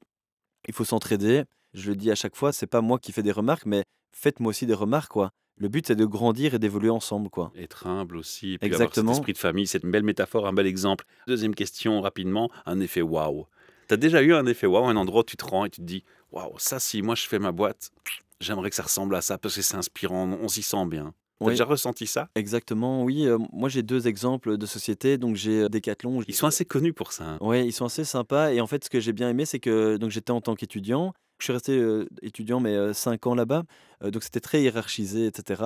Il 0.66 0.74
faut 0.74 0.84
s'entraider. 0.84 1.44
Je 1.72 1.90
le 1.90 1.96
dis 1.96 2.10
à 2.10 2.14
chaque 2.14 2.36
fois, 2.36 2.52
c'est 2.52 2.66
pas 2.66 2.80
moi 2.80 2.98
qui 2.98 3.12
fais 3.12 3.22
des 3.22 3.32
remarques, 3.32 3.64
mais 3.66 3.84
faites-moi 4.12 4.50
aussi 4.50 4.66
des 4.66 4.74
remarques, 4.74 5.10
quoi. 5.12 5.30
Le 5.56 5.68
but, 5.68 5.86
c'est 5.86 5.96
de 5.96 6.04
grandir 6.04 6.54
et 6.54 6.58
d'évoluer 6.58 6.90
ensemble, 6.90 7.30
quoi. 7.30 7.52
Être 7.56 7.86
humble 7.86 8.16
aussi, 8.16 8.54
et 8.54 8.58
puis 8.58 8.66
Exactement. 8.66 9.04
avoir 9.12 9.14
cet 9.14 9.20
esprit 9.20 9.32
de 9.34 9.38
famille, 9.38 9.66
c'est 9.66 9.82
une 9.82 9.90
belle 9.90 10.02
métaphore, 10.02 10.46
un 10.46 10.52
bel 10.52 10.66
exemple. 10.66 11.04
Deuxième 11.26 11.54
question, 11.54 12.00
rapidement, 12.00 12.50
un 12.66 12.80
effet 12.80 13.02
waouh. 13.02 13.46
Tu 13.88 13.94
as 13.94 13.96
déjà 13.96 14.22
eu 14.22 14.34
un 14.34 14.46
effet 14.46 14.66
waouh, 14.66 14.86
un 14.86 14.96
endroit 14.96 15.20
où 15.20 15.24
tu 15.24 15.36
te 15.36 15.44
rends 15.44 15.64
et 15.64 15.70
tu 15.70 15.80
te 15.80 15.86
dis, 15.86 16.04
waouh, 16.32 16.58
ça, 16.58 16.80
si 16.80 17.02
moi 17.02 17.14
je 17.14 17.26
fais 17.26 17.38
ma 17.38 17.52
boîte, 17.52 17.90
j'aimerais 18.40 18.70
que 18.70 18.76
ça 18.76 18.82
ressemble 18.82 19.14
à 19.14 19.20
ça 19.20 19.38
parce 19.38 19.54
que 19.54 19.62
c'est 19.62 19.76
inspirant, 19.76 20.26
on 20.40 20.48
s'y 20.48 20.62
sent 20.62 20.86
bien. 20.86 21.14
T'as 21.42 21.48
Oui. 21.48 21.52
déjà 21.54 21.64
ressenti 21.64 22.06
ça? 22.06 22.28
Exactement, 22.34 23.02
oui. 23.04 23.26
euh, 23.26 23.38
moi, 23.52 23.68
j'ai 23.68 23.82
deux 23.82 24.06
exemples 24.08 24.56
de 24.56 24.66
sociétés. 24.66 25.18
Donc, 25.18 25.36
j'ai 25.36 25.62
euh, 25.62 25.68
Decathlon. 25.68 26.22
Ils 26.26 26.34
sont 26.34 26.46
assez 26.46 26.64
connus 26.64 26.92
pour 26.92 27.12
ça. 27.12 27.24
hein. 27.24 27.38
Ouais, 27.40 27.66
ils 27.66 27.72
sont 27.72 27.84
assez 27.84 28.04
sympas. 28.04 28.52
Et 28.52 28.60
en 28.60 28.66
fait, 28.66 28.84
ce 28.84 28.90
que 28.90 29.00
j'ai 29.00 29.12
bien 29.12 29.28
aimé, 29.28 29.44
c'est 29.44 29.58
que 29.60 29.96
donc 29.96 30.10
j'étais 30.10 30.30
en 30.30 30.40
tant 30.40 30.54
qu'étudiant. 30.54 31.12
Je 31.38 31.44
suis 31.44 31.52
resté 31.52 31.76
euh, 31.76 32.06
étudiant, 32.22 32.60
mais 32.60 32.74
euh, 32.76 32.92
cinq 32.92 33.26
ans 33.26 33.34
là-bas. 33.34 33.64
Donc 34.02 34.22
c'était 34.22 34.40
très 34.40 34.62
hiérarchisé, 34.62 35.26
etc. 35.26 35.62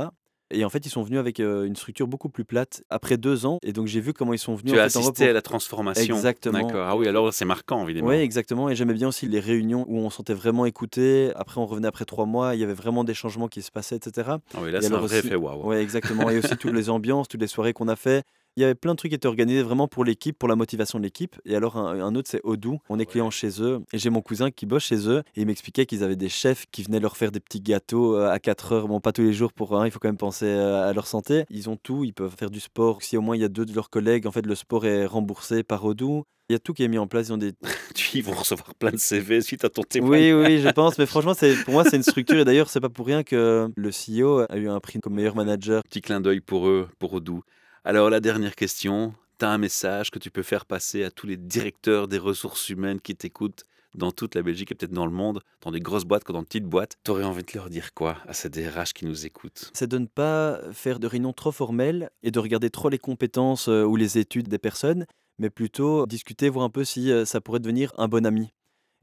Et 0.53 0.65
en 0.65 0.69
fait, 0.71 0.87
ils 0.87 0.91
sont 0.91 1.03
venus 1.03 1.19
avec 1.19 1.41
euh, 1.41 1.65
une 1.65 1.75
structure 1.75 2.07
beaucoup 2.07 2.29
plus 2.29 2.45
plate 2.45 2.83
après 2.89 3.17
deux 3.17 3.47
ans. 3.47 3.59
Et 3.63 3.73
donc 3.73 3.87
j'ai 3.89 4.01
vu 4.01 4.13
comment 4.13 4.33
ils 4.33 4.39
sont 4.39 4.55
venus. 4.55 4.73
Tu 4.73 4.79
en 4.79 4.83
as 4.83 4.89
fait, 4.89 4.99
en 4.99 5.01
assisté 5.01 5.25
pour- 5.25 5.31
à 5.31 5.33
la 5.33 5.43
transformation. 5.43 6.15
Exactement. 6.17 6.61
D'accord. 6.67 6.87
Ah 6.89 6.97
oui, 6.97 7.09
alors 7.09 7.33
c'est 7.35 7.45
marquant, 7.45 7.83
évidemment. 7.85 8.09
Oui, 8.09 8.17
exactement. 8.17 8.69
Et 8.69 8.77
j'aimais 8.77 8.95
bien 8.95 9.09
aussi 9.09 9.27
les 9.27 9.41
réunions 9.41 9.85
où 9.89 9.99
on 9.99 10.11
se 10.11 10.17
sentait 10.19 10.35
vraiment 10.35 10.65
écouté. 10.67 11.33
Après, 11.35 11.61
on 11.61 11.67
revenait 11.67 11.89
après 11.89 12.05
trois 12.05 12.27
mois. 12.27 12.55
Il 12.55 12.61
y 12.61 12.65
avait 12.65 12.75
vraiment 12.75 13.03
des 13.03 13.15
changements 13.15 13.49
qui 13.49 13.63
se 13.63 13.71
passaient, 13.73 13.97
etc. 13.97 14.31
Ah 14.55 14.59
oui, 14.63 14.71
là, 14.71 14.81
c'est 14.81 14.93
un 14.93 14.99
vrai 14.99 15.19
aussi- 15.19 15.27
effet 15.27 15.35
waouh. 15.37 15.67
Ouais, 15.67 15.83
exactement. 15.83 16.31
Et 16.31 16.39
aussi 16.39 16.57
toutes 16.57 16.73
les 16.75 16.91
ambiances, 16.91 17.27
toutes 17.29 17.41
les 17.41 17.47
soirées 17.49 17.73
qu'on 17.73 17.89
a 17.89 17.97
fait. 17.97 18.23
Il 18.59 18.63
y 18.63 18.65
avait 18.65 18.75
plein 18.75 18.93
de 18.93 18.97
trucs 18.97 19.11
qui 19.11 19.15
étaient 19.15 19.29
organisés 19.29 19.63
vraiment 19.63 19.87
pour 19.87 20.03
l'équipe, 20.03 20.39
pour 20.39 20.49
la 20.49 20.57
motivation 20.57 20.99
de 20.99 21.05
l'équipe. 21.05 21.37
Et 21.45 21.55
alors, 21.55 21.77
un, 21.77 22.01
un 22.01 22.15
autre, 22.15 22.31
c'est 22.31 22.41
Odoo. 22.43 22.79
On 22.89 22.99
est 22.99 23.05
client 23.05 23.29
chez 23.31 23.61
eux. 23.61 23.83
Et 23.93 23.99
j'ai 23.99 24.09
mon 24.09 24.23
cousin 24.23 24.51
qui 24.51 24.65
bosse 24.65 24.85
chez 24.85 25.11
eux. 25.11 25.23
Et 25.35 25.43
il 25.43 25.47
m'expliquait 25.47 25.85
qu'ils 25.85 26.03
avaient 26.03 26.17
des 26.17 26.31
chefs 26.31 26.65
qui 26.73 26.83
venaient 26.83 26.99
leur 26.99 27.19
faire 27.19 27.33
des 27.33 27.41
petits 27.41 27.61
gâteaux 27.61 28.17
euh, 28.17 28.31
à 28.31 28.39
4 28.39 28.73
heures. 28.73 28.89
Bon, 28.89 28.99
pas 28.99 29.13
tous 29.13 29.21
les 29.21 29.35
jours 29.35 29.53
pour 29.53 29.79
un, 29.79 29.85
il 29.85 29.91
faut 29.91 29.99
quand 29.99 30.09
même 30.09 30.17
penser 30.17 30.47
euh, 30.47 30.89
à 30.89 30.95
leur 30.95 31.07
santé. 31.07 31.45
Ils 31.51 31.69
ont 31.69 31.77
tout. 31.77 32.05
Ils 32.05 32.15
peuvent 32.15 32.35
faire 32.35 32.49
du 32.49 32.61
sport. 32.61 33.03
Si 33.03 33.19
au 33.19 33.21
moins 33.21 33.37
il 33.37 33.43
y 33.43 33.45
a 33.45 33.49
deux 33.51 33.67
de 33.67 33.75
leurs 33.75 33.91
collègues, 33.91 34.27
en 34.27 34.33
fait, 34.33 34.47
le 34.47 34.55
sport 34.55 34.87
est 34.87 35.05
remboursé 35.05 35.63
par 35.63 35.85
Odoo. 35.85 36.25
Il 36.49 36.55
y 36.55 36.57
a 36.57 36.59
tout 36.59 36.73
qui 36.73 36.83
est 36.83 36.89
mis 36.89 36.97
en 36.97 37.07
place. 37.07 37.29
Ils 37.29 37.33
ont 37.35 37.37
des 37.37 37.53
ils 38.15 38.25
vont 38.25 38.33
recevoir 38.33 38.75
plein 38.77 38.93
de 38.93 38.97
CV 38.97 39.43
suite 39.43 39.67
à 39.67 39.69
ton 39.69 39.83
témoin. 39.83 40.13
oui, 40.13 40.33
oui, 40.33 40.61
je 40.61 40.69
pense. 40.71 40.97
Mais 40.97 41.05
franchement, 41.05 41.35
c'est 41.35 41.63
pour 41.65 41.75
moi, 41.75 41.85
c'est 41.85 41.97
une 41.97 42.03
structure. 42.03 42.39
Et 42.39 42.47
d'ailleurs, 42.47 42.71
c'est 42.71 42.81
pas 42.81 42.89
pour 42.89 43.05
rien 43.05 43.23
que 43.23 43.69
le 43.77 43.91
CEO 43.91 44.47
a 44.49 44.57
eu 44.57 44.71
un 44.71 44.81
prix 44.81 44.99
comme 44.99 45.13
meilleur 45.13 45.37
manager. 45.37 45.83
Petit 45.83 46.01
clin 46.01 46.23
d'œil 46.23 46.41
pour 46.41 46.69
eux, 46.69 46.89
pour 46.99 47.13
Odoo. 47.13 47.43
Alors, 47.89 48.11
la 48.11 48.19
dernière 48.19 48.57
question. 48.57 49.15
Tu 49.39 49.45
as 49.45 49.49
un 49.49 49.59
message 49.59 50.11
que 50.11 50.19
tu 50.19 50.29
peux 50.29 50.43
faire 50.43 50.67
passer 50.67 51.05
à 51.05 51.13
tous 51.13 51.29
les 51.29 51.37
directeurs 51.37 52.09
des 52.09 52.19
ressources 52.19 52.69
humaines 52.69 53.01
qui 53.01 53.15
t'écoutent 53.15 53.65
dans 53.95 54.11
toute 54.11 54.35
la 54.35 54.43
Belgique 54.43 54.73
et 54.73 54.75
peut-être 54.75 54.93
dans 54.93 55.07
le 55.07 55.13
monde, 55.13 55.41
dans 55.61 55.71
des 55.71 55.79
grosses 55.79 56.05
boîtes 56.05 56.25
comme 56.25 56.35
dans 56.35 56.43
de 56.43 56.49
petites 56.49 56.65
boîtes? 56.65 56.97
Tu 57.05 57.13
aurais 57.13 57.23
envie 57.23 57.45
de 57.45 57.53
leur 57.55 57.71
dire 57.71 57.95
quoi 57.95 58.17
à 58.27 58.33
ces 58.33 58.51
DRH 58.51 58.93
qui 58.93 59.07
nous 59.07 59.25
écoutent? 59.25 59.71
C'est 59.73 59.87
de 59.87 59.99
ne 59.99 60.07
pas 60.07 60.59
faire 60.73 60.99
de 60.99 61.07
réunions 61.07 61.33
trop 61.33 61.53
formelles 61.53 62.11
et 62.25 62.33
de 62.33 62.41
regarder 62.41 62.71
trop 62.71 62.89
les 62.89 62.99
compétences 62.99 63.69
euh, 63.69 63.85
ou 63.85 63.95
les 63.95 64.19
études 64.19 64.49
des 64.49 64.59
personnes, 64.59 65.07
mais 65.39 65.49
plutôt 65.49 66.07
discuter, 66.07 66.49
voir 66.49 66.65
un 66.65 66.71
peu 66.71 66.83
si 66.83 67.13
euh, 67.13 67.25
ça 67.25 67.41
pourrait 67.41 67.61
devenir 67.61 67.93
un 67.99 68.09
bon 68.09 68.27
ami. 68.27 68.53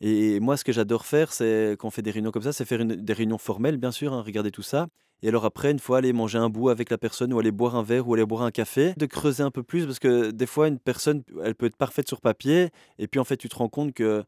Et 0.02 0.41
moi, 0.41 0.58
ce 0.58 0.65
que 0.65 0.74
j'adore 0.74 1.06
faire, 1.06 1.32
c'est 1.32 1.78
quand 1.80 1.88
on 1.88 1.91
fait 1.91 2.02
des 2.02 2.12
réunions 2.12 2.32
comme 2.32 2.43
ça, 2.43 2.52
c'est 2.52 2.65
faire 2.65 2.84
des 2.84 3.13
réunions 3.13 3.38
formelles, 3.38 3.78
bien 3.78 3.91
sûr, 3.91 4.12
hein, 4.12 4.22
regarder 4.22 4.52
tout 4.52 4.62
ça. 4.62 4.88
Et 5.24 5.30
alors 5.30 5.46
après, 5.46 5.72
une 5.72 5.80
fois, 5.80 6.00
aller 6.00 6.12
manger 6.12 6.38
un 6.38 6.50
bout 6.50 6.70
avec 6.70 6.90
la 6.92 6.98
personne 6.98 7.32
ou 7.34 7.40
aller 7.40 7.52
boire 7.52 7.78
un 7.78 7.84
verre 7.84 8.08
ou 8.08 8.14
aller 8.14 8.26
boire 8.26 8.44
un 8.44 8.52
café, 8.52 8.94
de 8.98 9.06
creuser 9.06 9.42
un 9.42 9.52
peu 9.52 9.64
plus 9.64 9.86
parce 9.86 10.00
que 10.00 10.32
des 10.32 10.46
fois, 10.46 10.68
une 10.68 10.80
personne, 10.80 11.24
elle 11.44 11.56
peut 11.56 11.66
être 11.66 11.78
parfaite 11.78 12.10
sur 12.10 12.20
papier 12.20 12.70
et 13.00 13.08
puis 13.08 13.22
en 13.22 13.24
fait, 13.24 13.38
tu 13.38 13.48
te 13.48 13.56
rends 13.56 13.70
compte 13.70 13.94
que 13.94 14.26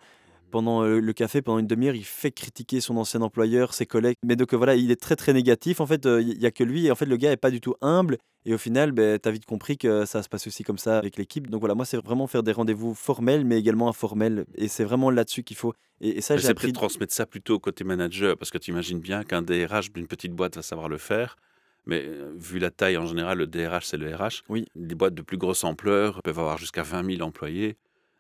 pendant 0.52 0.84
euh, 0.84 1.02
le 1.02 1.14
café, 1.14 1.42
pendant 1.42 1.60
une 1.60 1.68
demi-heure, 1.68 1.96
il 1.96 2.06
fait 2.06 2.32
critiquer 2.32 2.80
son 2.80 2.96
ancien 2.96 3.22
employeur, 3.22 3.74
ses 3.74 3.86
collègues. 3.86 4.16
Mais 4.24 4.38
donc 4.38 4.54
euh, 4.54 4.58
voilà, 4.58 4.76
il 4.76 4.90
est 4.90 5.02
très 5.02 5.18
très 5.18 5.34
négatif. 5.34 5.82
En 5.82 5.86
fait, 5.86 6.06
euh, 6.06 6.22
il 6.22 6.40
n'y 6.40 6.46
a 6.46 6.52
que 6.52 6.64
lui. 6.64 6.86
Et 6.86 6.92
en 6.92 6.96
fait, 6.96 7.06
le 7.06 7.18
gars 7.18 7.34
est 7.34 7.38
pas 7.38 7.52
du 7.52 7.60
tout 7.60 7.76
humble. 7.82 8.18
Et 8.46 8.54
au 8.54 8.58
final, 8.60 8.92
ben, 8.92 9.18
tu 9.20 9.28
as 9.28 9.32
vite 9.32 9.46
compris 9.46 9.78
que 9.78 10.06
ça 10.06 10.22
se 10.22 10.30
passe 10.30 10.46
aussi 10.46 10.64
comme 10.64 10.78
ça 10.78 11.00
avec 11.00 11.18
l'équipe. 11.18 11.50
Donc 11.50 11.60
voilà, 11.62 11.74
moi, 11.76 11.84
c'est 11.86 11.98
vraiment 11.98 12.28
faire 12.28 12.44
des 12.44 12.52
rendez-vous 12.52 12.94
formels, 12.94 13.44
mais 13.44 13.58
également 13.58 13.90
informels. 13.90 14.46
Et 14.56 14.68
c'est 14.68 14.84
vraiment 14.84 15.10
là-dessus 15.10 15.44
qu'il 15.44 15.58
faut. 15.58 15.74
Et, 16.02 16.18
et 16.18 16.22
ça, 16.22 16.38
j'ai 16.38 16.44
C'est 16.44 16.50
appris. 16.50 16.68
peut-être 16.68 16.76
transmettre 16.76 17.14
ça 17.14 17.26
plutôt 17.26 17.56
au 17.56 17.60
côté 17.60 17.84
manager, 17.84 18.38
parce 18.38 18.52
que 18.52 18.58
tu 18.60 18.72
imagines 18.72 19.00
bien 19.00 19.24
qu'un 19.24 19.42
DRH 19.42 19.92
d'une 19.94 20.06
petite 20.08 20.34
boîte 20.34 20.56
va 20.58 20.62
savoir 20.62 20.90
le 20.90 20.98
faire. 21.00 21.38
Mais 21.88 22.04
euh, 22.06 22.32
vu 22.36 22.60
la 22.60 22.72
taille 22.72 22.98
en 22.98 23.06
général, 23.06 23.38
le 23.40 23.48
DRH, 23.48 23.86
c'est 23.86 23.98
le 23.98 24.14
RH. 24.16 24.44
Oui. 24.50 24.66
Des 24.76 24.96
boîtes 24.96 25.14
de 25.16 25.22
plus 25.22 25.38
grosse 25.38 25.64
ampleur 25.64 26.22
peuvent 26.24 26.40
avoir 26.40 26.58
jusqu'à 26.58 26.84
20 26.84 27.04
000 27.18 27.22
employés. 27.28 27.78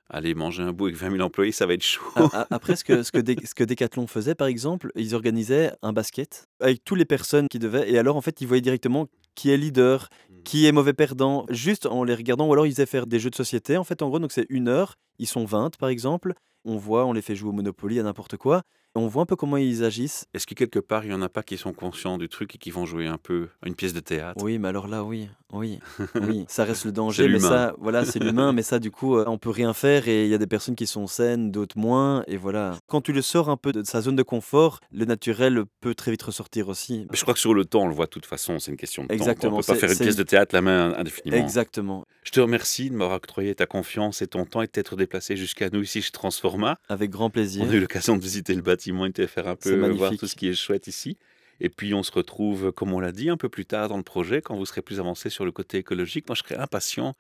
Aller 0.09 0.35
manger 0.35 0.61
un 0.61 0.71
bout 0.71 0.85
avec 0.85 0.97
20 0.97 1.11
000 1.13 1.21
employés, 1.23 1.51
ça 1.51 1.65
va 1.65 1.73
être 1.73 1.81
chaud. 1.83 2.03
Après, 2.51 2.75
ce 2.75 2.83
que, 2.83 3.01
ce, 3.01 3.11
que 3.11 3.17
Dé- 3.17 3.37
ce 3.43 3.55
que 3.55 3.63
Decathlon 3.63 4.05
faisait, 4.05 4.35
par 4.35 4.45
exemple, 4.45 4.91
ils 4.95 5.15
organisaient 5.15 5.71
un 5.81 5.93
basket 5.93 6.45
avec 6.59 6.83
toutes 6.85 6.99
les 6.99 7.05
personnes 7.05 7.47
qui 7.47 7.57
devaient. 7.57 7.89
Et 7.91 7.97
alors, 7.97 8.15
en 8.15 8.21
fait, 8.21 8.39
ils 8.39 8.47
voyaient 8.47 8.61
directement 8.61 9.07
qui 9.35 9.51
est 9.51 9.57
leader, 9.57 10.09
qui 10.43 10.65
est 10.65 10.71
mauvais 10.71 10.93
perdant, 10.93 11.45
juste 11.49 11.85
en 11.85 12.03
les 12.03 12.15
regardant. 12.15 12.47
Ou 12.47 12.53
alors, 12.53 12.65
ils 12.65 12.71
faisaient 12.71 12.85
faire 12.85 13.07
des 13.07 13.19
jeux 13.19 13.29
de 13.29 13.35
société. 13.35 13.77
En 13.77 13.83
fait, 13.83 14.01
en 14.01 14.09
gros, 14.09 14.19
donc 14.19 14.31
c'est 14.31 14.45
une 14.49 14.67
heure. 14.67 14.95
Ils 15.19 15.27
sont 15.27 15.45
20, 15.45 15.77
par 15.77 15.89
exemple. 15.89 16.33
On 16.63 16.77
voit, 16.77 17.05
on 17.05 17.13
les 17.13 17.21
fait 17.21 17.35
jouer 17.35 17.49
au 17.49 17.53
Monopoly, 17.53 17.99
à 17.99 18.03
n'importe 18.03 18.37
quoi. 18.37 18.63
Et 18.95 18.99
on 18.99 19.07
voit 19.07 19.23
un 19.23 19.25
peu 19.25 19.35
comment 19.35 19.57
ils 19.57 19.83
agissent. 19.83 20.25
Est-ce 20.33 20.47
que 20.47 20.53
quelque 20.53 20.79
part, 20.79 21.03
il 21.03 21.09
n'y 21.09 21.13
en 21.13 21.21
a 21.21 21.29
pas 21.29 21.43
qui 21.43 21.57
sont 21.57 21.73
conscients 21.73 22.17
du 22.17 22.29
truc 22.29 22.55
et 22.55 22.57
qui 22.57 22.71
vont 22.71 22.85
jouer 22.85 23.07
un 23.07 23.17
peu 23.17 23.49
à 23.61 23.67
une 23.67 23.75
pièce 23.75 23.93
de 23.93 23.99
théâtre? 23.99 24.43
Oui, 24.43 24.57
mais 24.57 24.69
alors 24.69 24.87
là, 24.87 25.03
oui, 25.03 25.29
oui, 25.55 25.79
oui, 26.21 26.45
ça 26.47 26.63
reste 26.63 26.85
le 26.85 26.91
danger, 26.91 27.27
mais 27.27 27.39
ça, 27.39 27.75
voilà, 27.79 28.05
c'est 28.05 28.19
l'humain, 28.23 28.53
mais 28.53 28.61
ça, 28.63 28.79
du 28.79 28.91
coup, 28.91 29.17
euh, 29.17 29.25
on 29.27 29.37
peut 29.37 29.49
rien 29.49 29.73
faire 29.73 30.07
et 30.07 30.23
il 30.25 30.29
y 30.29 30.33
a 30.33 30.37
des 30.37 30.47
personnes 30.47 30.75
qui 30.75 30.87
sont 30.87 31.07
saines, 31.07 31.51
d'autres 31.51 31.77
moins, 31.77 32.23
et 32.27 32.37
voilà. 32.37 32.77
Quand 32.87 33.01
tu 33.01 33.13
le 33.13 33.21
sors 33.21 33.49
un 33.49 33.57
peu 33.57 33.71
de 33.71 33.83
sa 33.83 34.01
zone 34.01 34.15
de 34.15 34.23
confort, 34.23 34.79
le 34.91 35.05
naturel 35.05 35.63
peut 35.81 35.95
très 35.95 36.11
vite 36.11 36.23
ressortir 36.23 36.67
aussi. 36.67 37.07
Je 37.11 37.21
crois 37.21 37.33
que 37.33 37.39
sur 37.39 37.53
le 37.53 37.65
temps, 37.65 37.83
on 37.83 37.87
le 37.87 37.93
voit 37.95 38.05
de 38.05 38.11
toute 38.11 38.25
façon, 38.25 38.59
c'est 38.59 38.71
une 38.71 38.77
question 38.77 39.03
de 39.05 39.13
Exactement, 39.13 39.51
temps. 39.51 39.55
On 39.55 39.59
ne 39.59 39.63
peut 39.63 39.73
pas 39.73 39.79
faire 39.79 39.91
une 39.91 39.97
pièce 39.97 40.15
de 40.15 40.23
théâtre 40.23 40.53
la 40.53 40.61
main 40.61 40.93
indéfiniment. 40.97 41.37
Exactement, 41.37 42.05
Je 42.23 42.31
te 42.31 42.39
remercie 42.39 42.89
de 42.89 42.95
m'avoir 42.95 43.17
octroyé 43.17 43.55
ta 43.55 43.65
confiance 43.65 44.21
et 44.21 44.27
ton 44.27 44.45
temps 44.45 44.61
et 44.61 44.67
de 44.67 44.71
t'être 44.71 44.95
déplacé 44.95 45.35
jusqu'à 45.35 45.69
nous 45.69 45.81
ici 45.81 46.01
chez 46.01 46.11
Transforma. 46.11 46.77
avec 46.89 47.09
grand 47.11 47.29
plaisir. 47.29 47.65
On 47.65 47.69
a 47.69 47.73
eu 47.73 47.79
l'occasion 47.79 48.17
de 48.17 48.21
visiter 48.21 48.53
le 48.53 48.61
bâtiment 48.61 49.05
et 49.05 49.09
de 49.09 49.25
faire 49.25 49.47
un 49.47 49.55
peu 49.55 49.75
voir 49.91 50.15
tout 50.17 50.27
ce 50.27 50.35
qui 50.35 50.47
est 50.47 50.53
chouette 50.53 50.87
ici. 50.87 51.17
Et 51.59 51.69
puis 51.69 51.93
on 51.93 52.03
se 52.03 52.11
retrouve, 52.11 52.71
comme 52.71 52.93
on 52.93 52.99
l'a 52.99 53.11
dit, 53.11 53.29
un 53.29 53.37
peu 53.37 53.49
plus 53.49 53.65
tard 53.65 53.89
dans 53.89 53.97
le 53.97 54.03
projet, 54.03 54.41
quand 54.41 54.55
vous 54.55 54.65
serez 54.65 54.81
plus 54.81 54.99
avancé 54.99 55.29
sur 55.29 55.45
le 55.45 55.51
côté 55.51 55.77
écologique. 55.77 56.27
Moi, 56.27 56.35
je 56.35 56.43
serais 56.43 56.59
impatient 56.59 57.15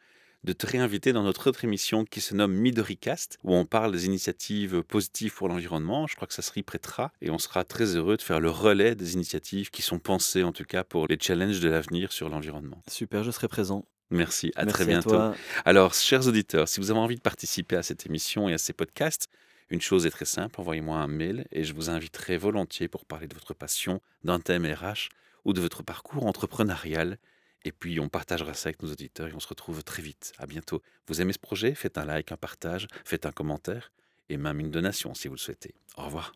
de 0.45 0.53
te 0.53 0.67
réinviter 0.67 1.11
dans 1.11 1.23
notre 1.23 1.49
autre 1.49 1.63
émission 1.63 2.05
qui 2.05 2.21
se 2.21 2.35
nomme 2.35 2.53
Midoricast, 2.53 3.39
où 3.43 3.55
on 3.55 3.65
parle 3.65 3.91
des 3.91 4.05
initiatives 4.05 4.83
positives 4.83 5.33
pour 5.33 5.49
l'environnement. 5.49 6.05
Je 6.07 6.15
crois 6.15 6.27
que 6.27 6.33
ça 6.33 6.43
se 6.43 6.51
y 6.57 6.63
prêtera 6.63 7.11
et 7.21 7.31
on 7.31 7.39
sera 7.39 7.63
très 7.63 7.95
heureux 7.95 8.15
de 8.15 8.21
faire 8.21 8.39
le 8.39 8.51
relais 8.51 8.95
des 8.95 9.15
initiatives 9.15 9.71
qui 9.71 9.81
sont 9.81 9.99
pensées, 9.99 10.43
en 10.43 10.51
tout 10.51 10.63
cas, 10.63 10.83
pour 10.83 11.07
les 11.07 11.17
challenges 11.19 11.59
de 11.59 11.69
l'avenir 11.69 12.11
sur 12.11 12.29
l'environnement. 12.29 12.81
Super, 12.87 13.23
je 13.23 13.31
serai 13.31 13.47
présent. 13.47 13.85
Merci, 14.11 14.51
à 14.55 14.65
Merci 14.65 14.73
très 14.73 14.85
bientôt. 14.85 15.19
Alors, 15.65 15.95
chers 15.95 16.27
auditeurs, 16.27 16.67
si 16.67 16.79
vous 16.79 16.91
avez 16.91 16.99
envie 16.99 17.15
de 17.15 17.21
participer 17.21 17.75
à 17.75 17.83
cette 17.83 18.05
émission 18.05 18.47
et 18.47 18.53
à 18.53 18.59
ces 18.59 18.73
podcasts, 18.73 19.27
une 19.69 19.81
chose 19.81 20.05
est 20.05 20.11
très 20.11 20.25
simple, 20.25 20.61
envoyez-moi 20.61 20.97
un 20.97 21.07
mail 21.07 21.45
et 21.51 21.63
je 21.63 21.73
vous 21.73 21.89
inviterai 21.89 22.37
volontiers 22.37 22.87
pour 22.87 23.05
parler 23.05 23.27
de 23.27 23.33
votre 23.33 23.53
passion, 23.53 23.99
d'un 24.23 24.39
thème 24.39 24.65
RH 24.65 25.09
ou 25.43 25.53
de 25.53 25.61
votre 25.61 25.83
parcours 25.83 26.25
entrepreneurial. 26.25 27.17
Et 27.63 27.71
puis, 27.71 27.99
on 27.99 28.09
partagera 28.09 28.53
ça 28.53 28.69
avec 28.69 28.83
nos 28.83 28.91
auditeurs 28.91 29.27
et 29.27 29.33
on 29.33 29.39
se 29.39 29.47
retrouve 29.47 29.83
très 29.83 30.03
vite. 30.03 30.33
À 30.37 30.45
bientôt. 30.45 30.83
Vous 31.07 31.19
aimez 31.19 31.33
ce 31.33 31.39
projet? 31.39 31.73
Faites 31.73 31.97
un 31.97 32.05
like, 32.05 32.31
un 32.31 32.37
partage, 32.37 32.87
faites 33.03 33.25
un 33.25 33.31
commentaire 33.31 33.91
et 34.29 34.37
même 34.37 34.59
une 34.59 34.69
donation 34.71 35.15
si 35.15 35.27
vous 35.27 35.35
le 35.35 35.39
souhaitez. 35.39 35.73
Au 35.97 36.05
revoir. 36.05 36.33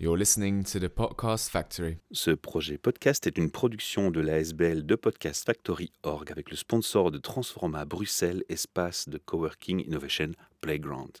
You're 0.00 0.16
listening 0.16 0.64
to 0.64 0.78
the 0.78 0.88
Podcast 0.88 1.50
Factory. 1.50 1.98
Ce 2.10 2.30
projet 2.30 2.78
podcast 2.78 3.26
est 3.26 3.36
une 3.36 3.50
production 3.50 4.10
de 4.10 4.20
l'ASBL 4.20 4.86
de 4.86 4.94
Podcast 4.94 5.44
Factory 5.44 5.92
Org 6.04 6.32
avec 6.32 6.50
le 6.50 6.56
sponsor 6.56 7.10
de 7.10 7.18
Transforma 7.18 7.84
Bruxelles, 7.84 8.42
espace 8.48 9.10
de 9.10 9.18
coworking 9.18 9.84
innovation 9.86 10.32
playground. 10.62 11.18